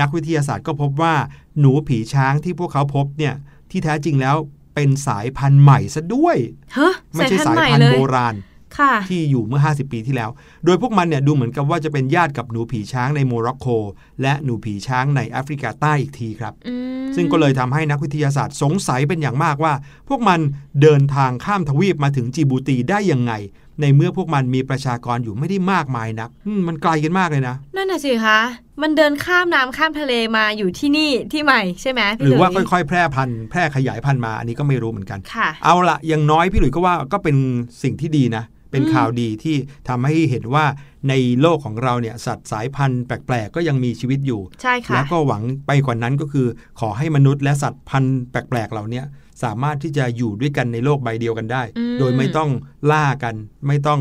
[0.00, 1.14] นักวิทยาศาสตร์ก็พบว่า
[1.60, 3.34] หนูผีช้างที่พวกเขาพบเนี่ย
[3.70, 4.36] ที่แท้จริงแล้ว
[4.74, 6.36] เป็นสายพันธุ์ใหม่ซะด้วย
[6.74, 8.55] เฮ้ยไม่ใช่สาสายยพันธุ์ใหม่พันเลธุ์ยโบราณค่ะ
[9.08, 10.30] ที่อยู่เมื่อ 50 ปีที่แล้ว
[10.64, 13.66] โดยพวกมันเนี่ยดูเหมือนกับว่าจะเป็นญาติกับหนูผีช้างในโมร็อกโก
[14.22, 19.72] และหนูผีช้างในแอฟริกาใต้อีกทีครับอืมซึ่งก็เลยทำให้นักวิทยาศาสตร์สงสัยเป็นอย่างมากว่า
[20.08, 20.40] พวกมัน
[20.82, 23.34] เดินทางข้ามทวีปมาถึงจิบูตีได้ยังไง
[23.80, 28.38] ในเมื่อพวกมันมีประชากรอยู่ไม่ได้มากมายนักอืมมันไกลกันมากเลยนะ นั่นน่ะสิคะ
[28.82, 37.36] มันเดินข้ามน้ำข้ามทะเลมาอยู่ที่นี่ที่ใหม่ใช่ไหมพี่หรือว่าลุยค่อยๆ แพร่พันธุ์แพร่ขยายพันธุ์มาอันนี้ก็ไม่รู้เหมือนกันค่ะเอาละอย่างน้อยพี่หลุยส์ก็ว่าก็เป็น
[37.82, 39.56] สิ่งที่ดีนะ เป็นอืมข่าวดีที่
[39.88, 40.66] ทำให้เห็นว่า
[41.08, 46.46] ในโลกของเราเนี่ยสัตว์สายพันธุ์แปลกๆ ก็ยังมีชีวิตอยู่ใช่ค่ะแล้วก็หวังไปกว่านั้นก็คือ
[46.80, 49.04] ขอให้มนุษย์และสัตว์พันธุ์แปลกๆเหล่าเนี้ย
[49.42, 52.50] สามารถที่จะอยู่ด้วยกันในโลกใบเดียวกันได้อืมโดยไม่ต้อง
[52.92, 53.34] ล่ากัน
[53.66, 54.00] ไม่ต้อง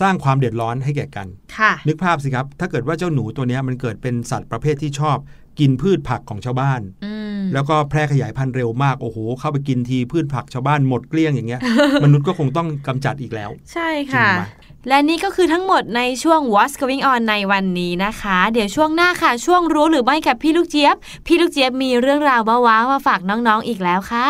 [0.00, 1.26] สร้างความเดือดร้อนให้แก่กัน
[1.58, 5.18] ค่ะนึกภาพสิครับ ถ้าเกิดว่าเจ้าหนูตัวเนี้ยมันเกิดเป็นสัตว์ประเภทที่ชอบ
[5.60, 11.60] กินพืชผักของชาวบ้านอืมแล้วก็แพร่ขยายพันธุ์เร็วมากโอ้โห เข้าไปกินทีพืชผักชาวบ้านหมดเกลี้ยงอย่างเงี้ย
[12.04, 14.44] มนุษย์ก็คงต้องกำจัดอีกแล้ว ใช่ค่ะจริงไหม
[14.88, 20.96] และนี่ก็คือทั้งหมดในช่วง What's Going On ในวันนี้นะคะ เดี๋ยวช่วงหน้าค่ะ ช่วงรู้หรือไม่กับพี่ลูกเจี๊ยบ
[21.26, 24.28] พี่ลูกเจี๊ยบมีเรื่องราวว้าวๆมาฝากน้องๆอีกแล้วค่ะ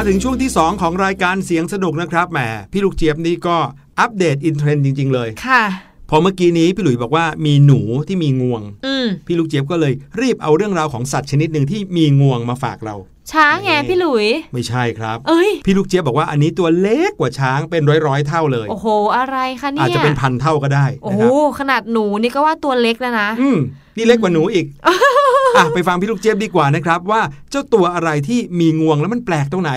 [0.00, 2.38] มาถึงช่วงที่ 2 ของรายการเสียงสนุกนะครับแหม
[2.72, 3.56] พี่ลูกเจี๊ยบนี่ก็
[4.00, 5.62] อัปเดตอินเทรนด์จริง ๆ เลยค่ะ
[6.10, 12.94] พอเมื่อกี้นี้พี่หลุยบอกว่ามีหนูที่มีงวงอืมพี่ลูกเจี๊ยบก็เลยรีบเอาเรื่องราวของสัตว์ชนิดหนึ่งที่มีงวงมาฝากเรา
[13.32, 23.58] ช้างไงพี่หลุย ไม่ใช่ครับ เอ้ย พี่ลูกเจี๊ยบบอกว่าอันนี้ตัวเล็กกว่าช้างเป็นร้อยๆเท่าเลย โอ้โห อะไรคะเนี่ยอาจจะเป็นพันเท่าก็ได้โอ้นะโหครับขนาดหนูนี่ก็ว่าตัวเล็กแล้วนะ อืม
[23.96, 24.66] นี่เล็กกว่าหนูอีก
[25.56, 27.20] อะไปฟังพี่ลูกเจี๊ยบดีกว่านะครับว่า
[27.50, 29.72] เจ้าตัวอะไรที่มีงวงแล้วมันแปลกตรงไหน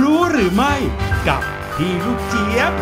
[0.00, 0.74] รู้หรือไม่
[1.28, 1.42] กับ
[1.76, 2.72] พี่ลูกเจี๊ยบ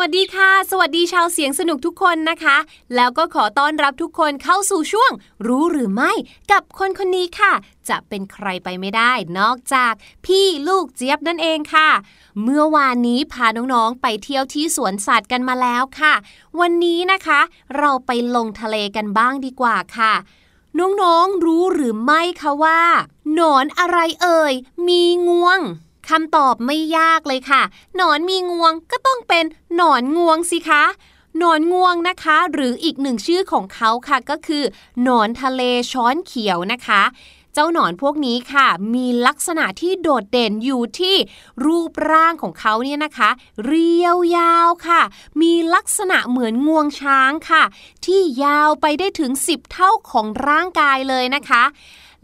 [0.00, 2.56] วัสดีค่ะ สวัสดีชาวเสียงสนุกทุกคนนะคะ
[2.94, 5.12] แล้วก็ขอต้อนรับทุกคนเข้าสู่ช่วง
[5.46, 6.12] รู้หรือไม่
[6.52, 7.52] กับคนคนนี้ค่ะ
[7.88, 9.92] จะเป็นใครไปไม่ได้ นอกจาก
[10.26, 11.90] พี่ลูกเจี๊ยบนั่นเองค่ะ
[12.42, 16.14] เมื่อวานนี้พาน้องๆไปเที่ยวที่สวนสัตว์กันมาแล้วค่ะ
[16.60, 17.40] วันนี้นะคะ
[17.78, 20.14] เราไปลงทะเลกันบ้างดีกว่าค่ะ
[20.78, 22.82] น้องๆรู้หรือไม่คะว่า
[23.34, 24.52] หนอนอะไรเอ่ย
[24.86, 25.60] มีงวง
[26.10, 27.62] คำตอบไม่ยากเลยค่ะ
[27.96, 29.44] หนอนมีงวงก็ต้องเป็น
[29.76, 30.84] หนอนงวงสิคะ
[31.38, 34.64] หนอนงวงนะคะ หรืออีกหนึ่งชื่อของเขาค่ะก็คือ
[35.02, 37.02] หนอนทะเลช้อนเขียวนะคะ
[37.54, 41.16] เจ้าหนอนพวกนี้ค่ะ มีลักษณะที่โดดเด่นอยู่ที่
[41.64, 43.30] รูปร่างของเขาเนี่ยนะคะ
[43.66, 45.02] เรียวยาวค่ะ
[45.42, 47.64] มีลักษณะเหมือนงวงช้างค่ะ
[48.06, 51.62] ที่ยาวไปได้ถึง 10 เท่าของร่างกายเลยนะคะ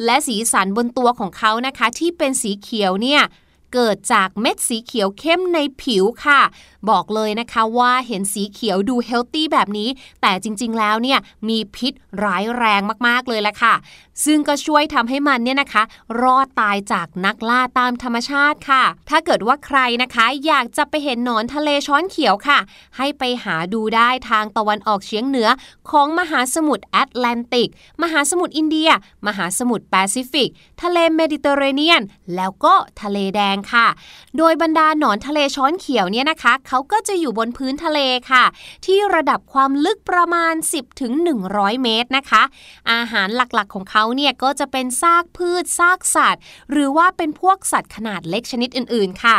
[0.05, 3.23] และสีสันบนตัวของเขานะคะ ที่เป็นสีเขียวเนี่ย
[3.75, 6.41] เกิดจากเม็ดสีเขียวเข้มในผิวค่ะ
[6.91, 9.89] บอกเลยนะคะว่าเห็นสีเขียวดูเฮลตี้แบบนี้
[10.23, 11.19] แต่จริงๆแล้วเนี่ย
[11.49, 11.93] มีพิษ
[12.25, 13.75] ร้ายแรงมากๆเลยแหละค่ะ
[14.25, 15.83] ซึ่งก็ช่วยทำให้มันเนี่ยนะคะ
[16.23, 22.59] รอดตายจากนักล่าตามธรรมชาติค่ะ ถ้าเกิดว่าใครนะคะอยากจะไปเห็นหนอนทะเลช้อนเขียวค่ะ
[22.97, 25.49] ให้ไปหาดูได้ทางตะวันออกเฉียงเหนือ
[25.91, 27.71] ของมหาสมุทรแอตแลนติก
[28.03, 28.91] มหาสมุทรอินเดีย
[29.27, 30.51] มหาสมุทรแปซิฟิก
[30.83, 32.03] ทะเลเมดิเตอร์เรเนียน
[32.37, 33.87] แล้วก็ทะเลแดงค่ะ
[34.39, 38.01] โดยบรรดาหนอนทะเลช้อนเขียวเนี่ยนะคะ เขาก็จะอยู่บนพื้นทะเล
[38.31, 38.45] ค่ะ
[38.87, 41.13] ที่ระดับความลึกประมาณ 10ถึง
[41.49, 42.43] 100 เมตรนะคะ
[42.93, 49.39] อาหารหลักๆของเขาเขาเนี่ยก็จะเป็นซากพืชซากสัตว์ หรือว่าเป็นพวกสัตว์ขนาดเล็กชนิดอื่นๆค่ะ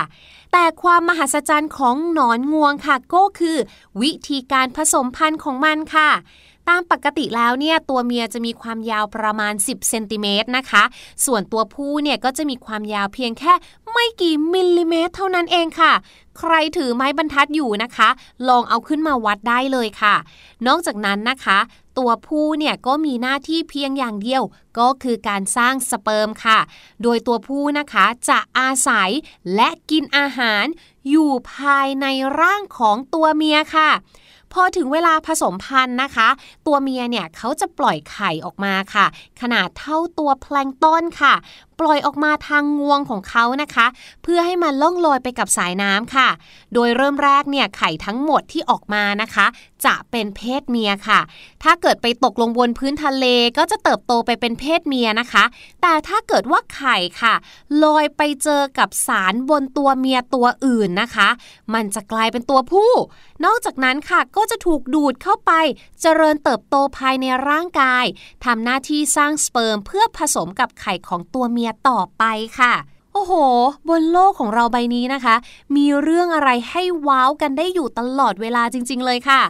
[0.51, 3.57] แต่ความมหัศจรรย์ของหนอนงวงค่ะก็คือ
[4.01, 6.09] วิธีการผสมพันธุ์ของมันค่ะ
[6.70, 10.84] ตามปกติแล้วเนี่ยตัวเมียจะมีความยาวประมาณ 10เซนติเมตรนะคะ
[11.26, 13.53] ส่วนตัวผู้เนี่ยก็จะมีความยาวเพียงแค่
[13.91, 15.93] ไม่กี่มิลลิเมตร เท่านั้นเองค่ะ
[16.38, 18.09] ใครถือไม้บรรทัดอยู่นะคะ
[18.49, 20.16] ลองเอาขึ้นมาวัดได้เลยค่ะ
[20.68, 21.59] นอกจากนั้นนะคะ
[21.98, 24.43] ตัวผู้เนี่ยก็มีหน้าที่เพียงอย่างเดียว
[24.80, 26.60] ก็คือการสร้างสเปิร์มค่ะ
[27.04, 29.10] โดยตัวผู้นะคะจะอาศัย
[29.56, 30.66] และกินอาหาร
[31.10, 32.06] อยู่ภายใน
[32.41, 33.91] ร่างของตัวเมียค่ะ
[34.54, 36.30] พอถึงเวลาผสมพันธุ์นะคะ
[36.68, 39.06] ตัวเมียเนี่ยเขาจะปล่อยไข่ออกมาค่ะ
[39.41, 41.34] ขนาดเท่าตัวแพลงต้นค่ะ
[41.80, 43.88] ปล่อยออกมาทางงวงของเขานะคะ
[44.23, 46.30] เพื่อให้มันล่องลอยไปกับสายน้ำค่ะ
[46.73, 49.45] โดยเริ่มแรกเนี่ยไข่ทั้งหมดที่ออกมานะคะ
[49.86, 51.19] จะเป็นเพศเมียค่ะ
[51.63, 53.26] ถ้าเกิดไปตกลงบนพื้นทะเล
[53.57, 55.43] ก็จะเติบโตไปเป็นเพศเมียนะคะ
[55.82, 57.34] แต่ถ้าเกิดว่าไข่ค่ะ
[57.84, 61.30] ลอยไปเจอกับสารบนตัวเมียตัวอื่นนะคะ
[61.73, 62.91] มันจะกลายเป็นตัวผู้
[63.45, 65.51] นอกจากนั้นค่ะก็จะถูกดูดเข้าไป
[66.01, 68.05] เจริญเติบโตภายในร่างกาย
[68.45, 72.24] ทำหน้าที่สร้างสเปิร์มเพื่อผสมกับไข่ของตัวเมียต่อไป
[72.59, 72.74] ค่ะ
[73.13, 73.34] โอ้โห
[73.89, 75.36] บนโลกของเราใบนี้นะคะ
[75.76, 79.41] มีเรื่องอะไรให้ว้าวกันได้อยู่ตลอดเวลาจริง ๆ เลยค่ะ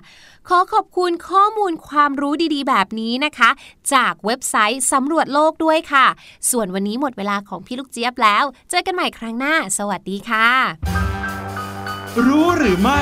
[0.48, 3.50] ขอขอบคุณข้อมูลความรู้ดีๆ แบบนี้นะคะ
[3.94, 6.06] จากเว็บไซต์สำรวจโลกด้วยค่ะ
[6.52, 10.50] ส่วนวันนี้หมดเวลาของพี่ลูกเจี๊ยบแล้ว เจอกันใหม่ครั้งหน้า สวัสดีค่ะ
[12.26, 13.02] รู้หรือไม่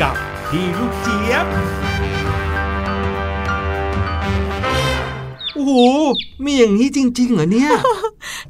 [0.00, 0.14] กับ
[0.48, 1.46] พี่ลูกเจี๊ยบ
[5.62, 5.80] อ้โห
[6.44, 7.70] มีอย่างนี้จริง ๆ เหรอเนี่ย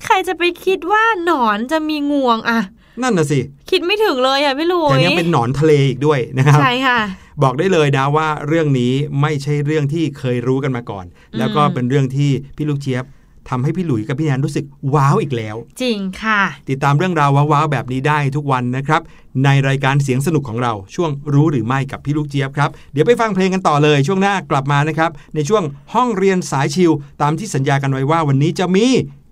[0.05, 2.61] ใครจะไปคิดว่าหนอนจะมีงวงอะ
[3.03, 3.41] นั่นน่ะสิ
[3.71, 6.99] คิดไม่ถึงเลยอะพี่ลุแถมยยังเป็นหนอนทะเลอีกด้วยนะครับ ใช่ค่ะ
[7.43, 11.05] บอกได้เลยนะว่าเรื่องนี้ไม่ใช่เรื่องที่เคยรู้กันมาก่อน
[11.39, 13.05] แล้วก็เป็นเรื่องที่พี่ลูกเจี๊ยบ
[13.49, 14.65] ทำให้พี่หลุยกับพี่แนนรู้สึก
[14.95, 19.01] ว้าวอีกแล้ว จริงค่ะ ติดตามเรื่องราวว้าวๆแบบนี้ได้ทุกวันนะครับ
[19.45, 25.63] ในรายการเสียงสนุกของเราช่วงรู้หรือไม่กับพี่ลูกเจี๊ยบครับ เดี๋ยวไปฟังเพลงกันต่อเลยช่วงหน้ากลับมานะครับ ในช่วง
[25.95, 26.91] ห้องเรียนสายชิว
[27.23, 28.87] ตามที่สัญญากันไว้ว่าวันนี้จะมี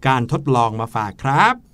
[0.07, 1.70] การทดลองมาฝากครับ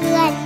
[0.00, 0.45] พื่อนๆ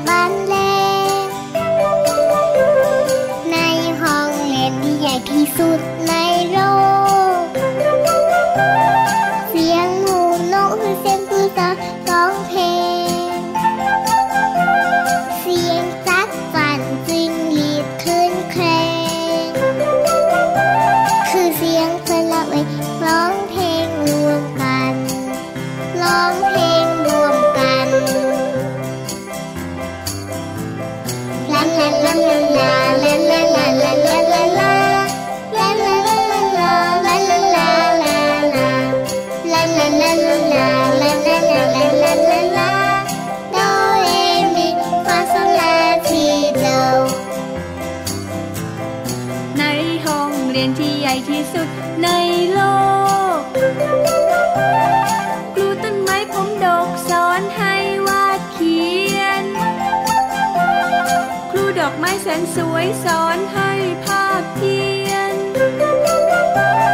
[62.30, 63.72] แสนสวยสอนให้
[64.04, 64.78] ภาพเพี
[65.08, 65.34] ยน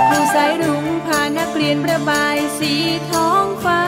[0.09, 2.72] ครูสายรุ้งพานักเรียนประบายสี
[3.11, 3.84] ท้องฟ้า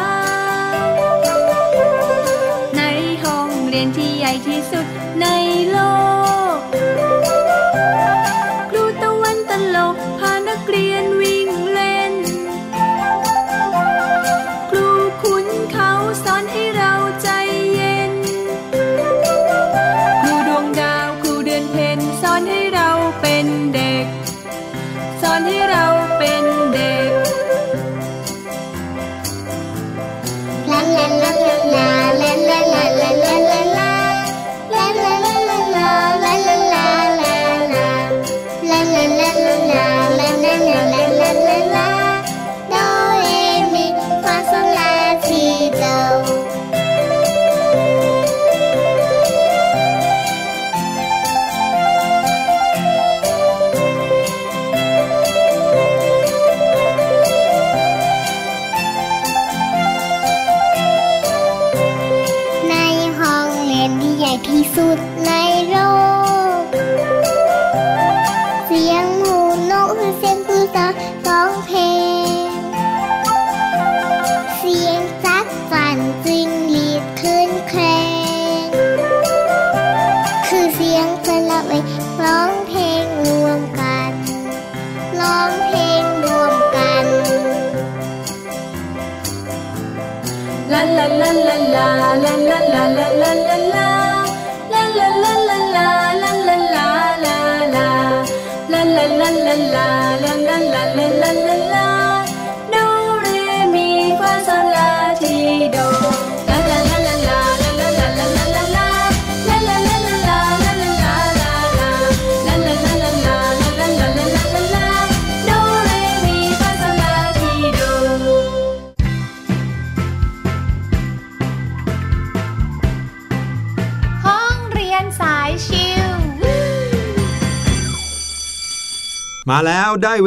[2.76, 2.82] ใน
[3.22, 4.86] ห้องเรียนที่ใหญ่ที่สุด
[5.20, 5.26] ใน
[5.70, 5.78] โล
[6.16, 6.17] ก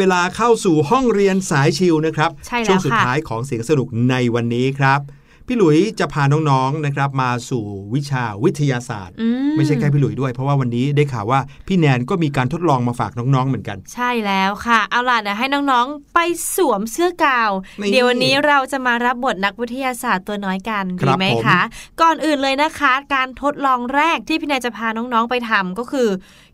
[0.01, 5.01] เวลาเข้าสู่ห้องเรียนสายชิวนะครับใช่แล้วช่วงสุดค่ะท้ายของเสียงสนุกในวันนี้ครับ
[5.47, 16.19] พี่หลุยจะพาน้องๆนะครับ มาสู่วิชาวิทยาศาสตร์อืไม่ใช่แค่พี่หลุยด้วยเพราะว่าวันนี้ได้ข่าวว่าพี่แนนก็มีการทดลองมาฝากน้องๆเหมือนกัน ใช่แล้วค่ะ เอาล่ะเดี๋ยวให้น้องๆไป
[16.55, 21.61] สวมเสื้อกาวนี่เดี๋ยววันนี้เราจะมารับบทนักวิทยาศาสตร์ตัวน้อยกันครัดีบไหมผมคะ
[22.01, 26.09] ก่อนอื่นเลยนะคะ การทดลองแรกที่พี่แนนจะพาน้องๆไปทำก็คือ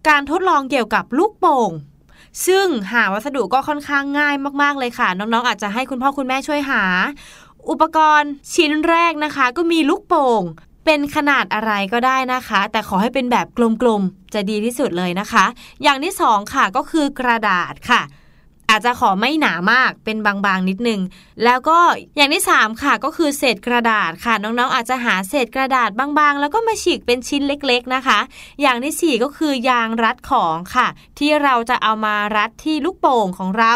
[0.09, 1.71] การทดลองเกี่ยวกับลูกโป่ง
[2.45, 6.83] ซึ่งหาวัสดุก็ค่อนข้างง่ายมาก ๆ เลยค่ะ น้อง ๆ อาจจะให้คุณพ่อคุณแม่ช่วยหา
[7.69, 10.43] อุปกรณ์ชิ้นแรกนะคะ ก็มีลูกโป่ง
[10.85, 13.47] เป็นขนาดอะไรก็ได้นะคะ แต่ขอให้เป็นแบบ
[13.81, 15.45] กลม ๆ จะดีที่สุดเลยนะคะ
[15.83, 18.01] อย่างที่สองค่ะก็คือกระดาษค่ะ
[18.69, 21.01] อาจจะขอไม่หนามากเป็นบางๆนิดนึง
[21.43, 21.79] แล้วก็
[22.15, 28.19] อย่างที่สามค่ะก็คือเศษกระดาษค่ะ น้องๆ อาจจะหาเศษกระดาษบางๆ แล้วก็มาฉีกเป็นชิ้นเล็กๆนะคะ
[28.61, 30.87] อย่างที่สี่ก็คือยางรัดของค่ะ
[31.19, 33.73] ที่เราจะเอามารัดที่ลูกโป่งของเรา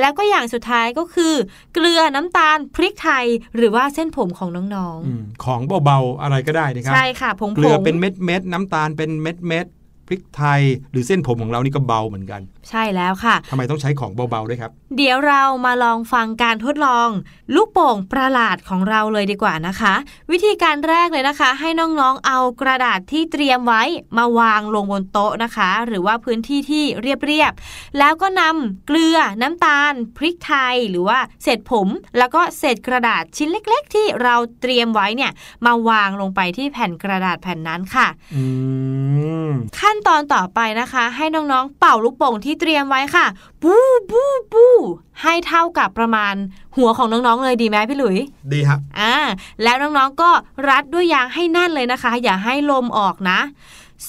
[0.00, 1.34] แล้วก็อย่างสุดท้ายก็คือ
[1.74, 3.26] เกลือน้ำตาลพริกไทย
[3.56, 17.08] หรือว่าเส้นผมของน้องอืมของเบาๆอะไรก็ได้นะคๆรับใช่ค่ะผงๆเกลือเป็นเม็ดเม็ดๆน้ำตาลเป็นเม็ดเม็ดๆพริกไทย หรือเส้นผมของเรานี่ก็เบาเหมือนกัน ใช่แล้วค่ะทำไมต้องใช้ของเบาๆด้วยครับ เดี๋ยวเรามาลองฟังการทดลอง
[17.54, 19.94] ลูกโป่งประหลาดของเราเลยดีกว่านะคะ
[20.30, 23.82] วิธีการแรกเลยนะคะ ให้น้องๆเอากระดาษที่เตรียมไว้
[24.18, 31.88] มาวางลงบนโต๊ะนะคะ หรือว่าพื้นที่ที่เรียบๆแล้วก็นำเกลือน้ำตาล พริกไทยหรือว่าเศษผม
[32.18, 35.32] แล้วก็เศษกระดาษชิ้นเล็ก ๆ ที่เราเตรียมไว้เนี่ย
[35.66, 38.44] มาวางลงไปที่แผ่นกระดาษแผ่นนั้นค่ะอื
[39.50, 43.26] มขั้นขั้นตอนต่อไปนะคะ ให้น้องๆเป่าลูกโป่งที่เตรียมไว้ค่ะ
[43.62, 43.74] ปู
[44.10, 44.66] ปูปู
[45.22, 46.34] ให้เท่ากับประมาณ
[46.76, 48.18] หัวของน้องๆเลยดีไหมพี่หลุย
[48.52, 49.14] ดีครับอ่า
[49.62, 50.30] แล้วน้องๆก็
[50.68, 53.40] รัดด้วยยางให้แน่นเลยนะคะ อย่าให้ลมออกนะ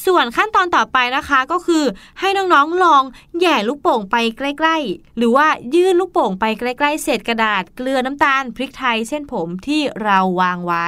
[0.06, 1.84] ส่วนขั้นตอนต่อไปนะคะก็คือ
[2.20, 3.04] ให้น้องๆลอง
[3.40, 10.88] แหย่ลูกโป่งไปใกล้ ๆ หรือว่ายื่นลูกโป่งไปใกล้ๆเศษกระดาษ เกลือน้ำตาลพริกไทยเส้นผมที่เราวางไว้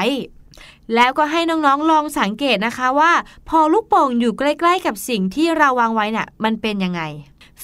[0.96, 3.12] แล้วก็ให้น้องๆลองสังเกตนะคะว่า
[3.50, 7.02] พอลูกโป่งอยู่ใกล้ ๆ กับสิ่งที่เราวางไว้น่ะมันเป็นยังไง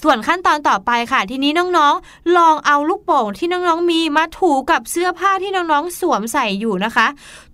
[0.04, 7.08] ส่วนขั้นตอนต่อไปค่ะ ทีนี้น้องๆ ลองเอาลูกโป่งที่น้องๆมีมาถูกับเสื้อผ้าที่น้องๆสวมใส่อยู่นะคะ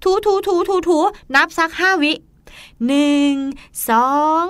[0.04, 1.00] ถูถูถูถูถู
[1.36, 2.14] นับสักห้าวิ
[2.88, 3.34] หนึ่ง
[3.90, 4.44] สอง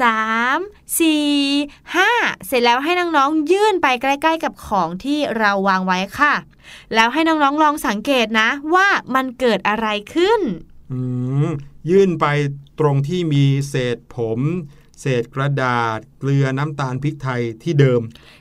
[0.00, 0.22] สา
[0.56, 0.58] ม
[0.98, 1.28] สี่
[1.96, 2.10] ห้า
[2.46, 6.34] เสร็จแล้วให้น้องๆ ยื่นไปใกล้ ๆ กับของที่เราวางไว้ค่ะ
[6.94, 10.40] แล้วให้น้องๆลองสังเกตนะ ว่ามันเกิดอะไรขึ้น
[10.92, 10.98] อื
[11.44, 11.48] ม
[11.90, 12.26] ยื่นไป
[12.80, 14.40] ตรงที่มีเศษผม
[15.00, 18.00] เศษกระดาษ เกลือน้ำตาลพริกไทยที่เดิม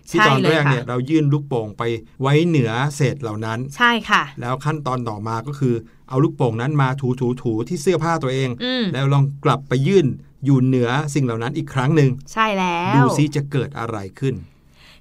[0.09, 1.83] ที่ใช่ตอนเลยแรกค่ะเนี่ยเรายื่นลูกโป่งไป
[2.21, 5.75] ไว้เหนือเศษเหล่านั้น ใช่ค่ะ แล้วขั้นตอนต่อมาก็คือ
[6.09, 10.05] เอาลูกโป่งนั้นมาถูถูถูที่เสื้อผ้าตัวเองอืมแล้วลองกลับไปยื่น
[10.45, 14.35] อยู่เหนือสิ่งเหล่านั้นอีกครั้งหนึ่งใช่แล้วดูซิจะเกิดอะไรขึ้น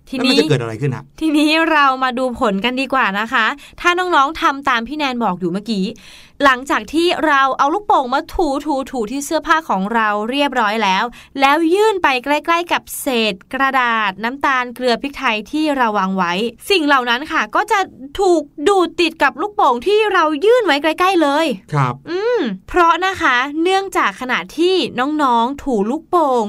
[0.08, 3.46] ทีแล้วมันนี้จะเกิดอะไรขึ้นฮะทีนี้เรามาดูผลกันดีกว่านะคะ
[3.80, 5.84] ถ้าน้องๆทำตามพี่แนนบอกอยู่เมื่อกี้
[6.44, 11.04] หลังจากที่เราเอาลูกโป่งมาถูถูถูที่เสื้อผ้าของเราเรียบร้อยแล้ว
[11.40, 16.32] แล้วยื่นไปใกล้ ๆ กับเศษกระดาษน้ำตาลเกลือพริกไทยที่เราวางไว้
[16.70, 17.80] สิ่งเหล่านั้นค่ะ ก็จะ
[18.20, 26.44] ถูกดูดติดกับลูกโป่งที่เรายื่นไว้ใกล้ ๆ เลย ครับ อืม เพราะนะคะเนื่องจากขณะที่น้องๆถูลูกโป่ง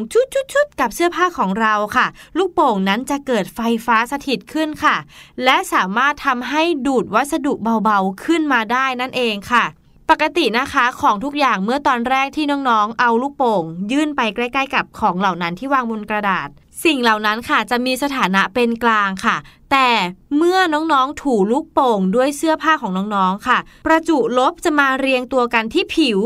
[0.54, 4.96] ชุดๆๆกับเสื้อผ้าของเราค่ะ ลูกโป่งนั้นจะเกิดไฟฟ้าสถิตขึ้นค่ะ
[5.44, 9.66] และสามารถทำให้ดูดวัสดุเบาๆขึ้นมาได้นั่นเองค่ะ
[10.10, 16.48] ปกตินะคะของทุกอย่างเมื่อตอนแรกที่น้องๆ เอาลูกโป่ง ยื่นไปใกล้ ๆ กับของเหล่านั้นที่วางบนกระดาษ
[16.84, 19.38] สิ่งเหล่านั้นค่ะจะมีสถานะเป็นกลางค่ะ
[19.74, 19.92] แต่
[20.38, 26.20] เมื่อน้องๆถูลูกโป่งด้วยเสื้อผ้าของน้องๆค่ะ ประจุลบจะมาเรียงตัวกันที่ผิว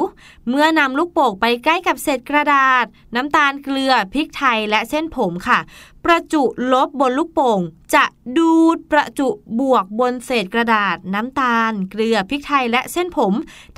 [0.50, 2.86] เมื่อนำลูกโป่งไปใกล้กับเศษกระดาษ
[3.16, 5.60] น้ำตาลเกลือพริกไทยและเส้นผมค่ะ
[6.06, 6.44] ประจุ
[6.74, 7.60] ลบบนลูกโป่ง
[7.96, 8.04] จะ
[8.38, 9.28] ดูดประจุ
[9.60, 13.34] บวกบนเศษกระดาษ น้ำตาล เกลือพริกไทยและเส้นผม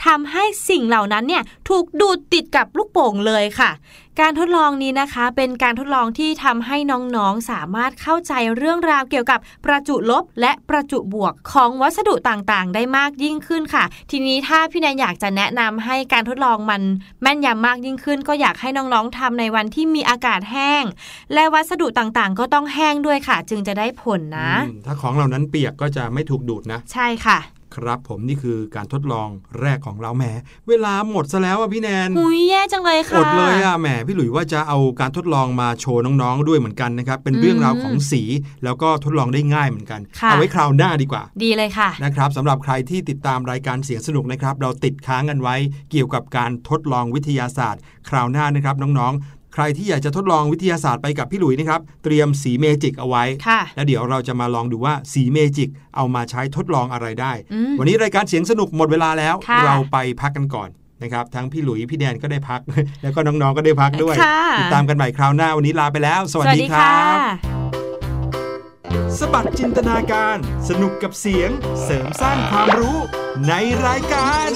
[0.05, 3.71] ทำให้สิ่งเหล่านั้นเนี่ยถูกดูดติดกับลูกโป่งเลยค่ะ
[4.19, 16.81] การทดลองนี้นะคะเป็นการทดลองที่ทำให้น้องๆสามารถเข้าใจเรื่องราวเกี่ยวกับประจุลบและประจุบวกของวัสดุต่างๆ ได้มากยิ่งขึ้นค่ะ ทีนี้ถ้าพี่แนนอยากจะแนะนำให้การทดลองมัน
[17.21, 20.83] แม่นยำมากยิ่งขึ้น ก็อยากให้น้องๆทำในวันที่มีอากาศแห้ง
[21.33, 27.39] และวัสดุต่างๆ ก็ต้องแห้งด้วยค่ะ จึงจะได้ผลนะอืมถ้าของเหล่านั้นเปียกก็จะไม่ถูกดูดนะ ใช่ค่ะ
[27.75, 29.27] ครับผมนี่คือการทดลอง
[29.61, 30.25] แรกของเราแหม
[30.69, 38.21] เวลาหมดซะแล้วอะพี่แนนหุยแย่จังเลยอค่ะดเลยอะแหมพี่หลุยว่าจะเอาการทดลองมาโชว์น้องๆด้วยเหมือนกันนะครับเป็นเรื่องราวของสี
[38.63, 45.55] แล้วก็ทดลองได้ง่ายเหมือนกันค่ะเอาไว้คราวหน้าดีกว่า ดีเลยค่ะนะครับสำหรับใครที่ติดตามรายการเสียงสนุกนะครับ เราติดค้างกันไว้
[45.91, 60.69] เกี่ยวกับการทดลองวิทยาศาสตร์ คราวหน้านะครับน้องๆใค รที่อยากจะทดลองวิทยาศาสตร์ไปกับพี่หลุยนะครับ เตรียมสีเมจิกเอาไว้ค่ะแล้วเดี๋ยวเราจะมาลองดูว่าสีเมจิกเอามาใช้ทดลองอะไรได้อืมวันนี้รายการเสียงสนุกหมดเวลาแล้วค่ะเราไปพักกันก่อน
[61.03, 62.61] นะครับ ทั้งพี่หลุยพี่แดนก็ได้พัก
[63.01, 67.17] แล้วก็น้องๆก็ได้พักด้วยค่ะติดตามกันใหม่คราวหน้าวันนี้ลาไปแล้ว สวัสดีครับ
[69.19, 70.37] สะบัดจินตนาการ
[70.69, 71.49] สนุกกับเสียง
[71.83, 72.97] เสริมสร้างความรู้
[73.47, 73.53] ใน
[73.85, 74.49] รายการ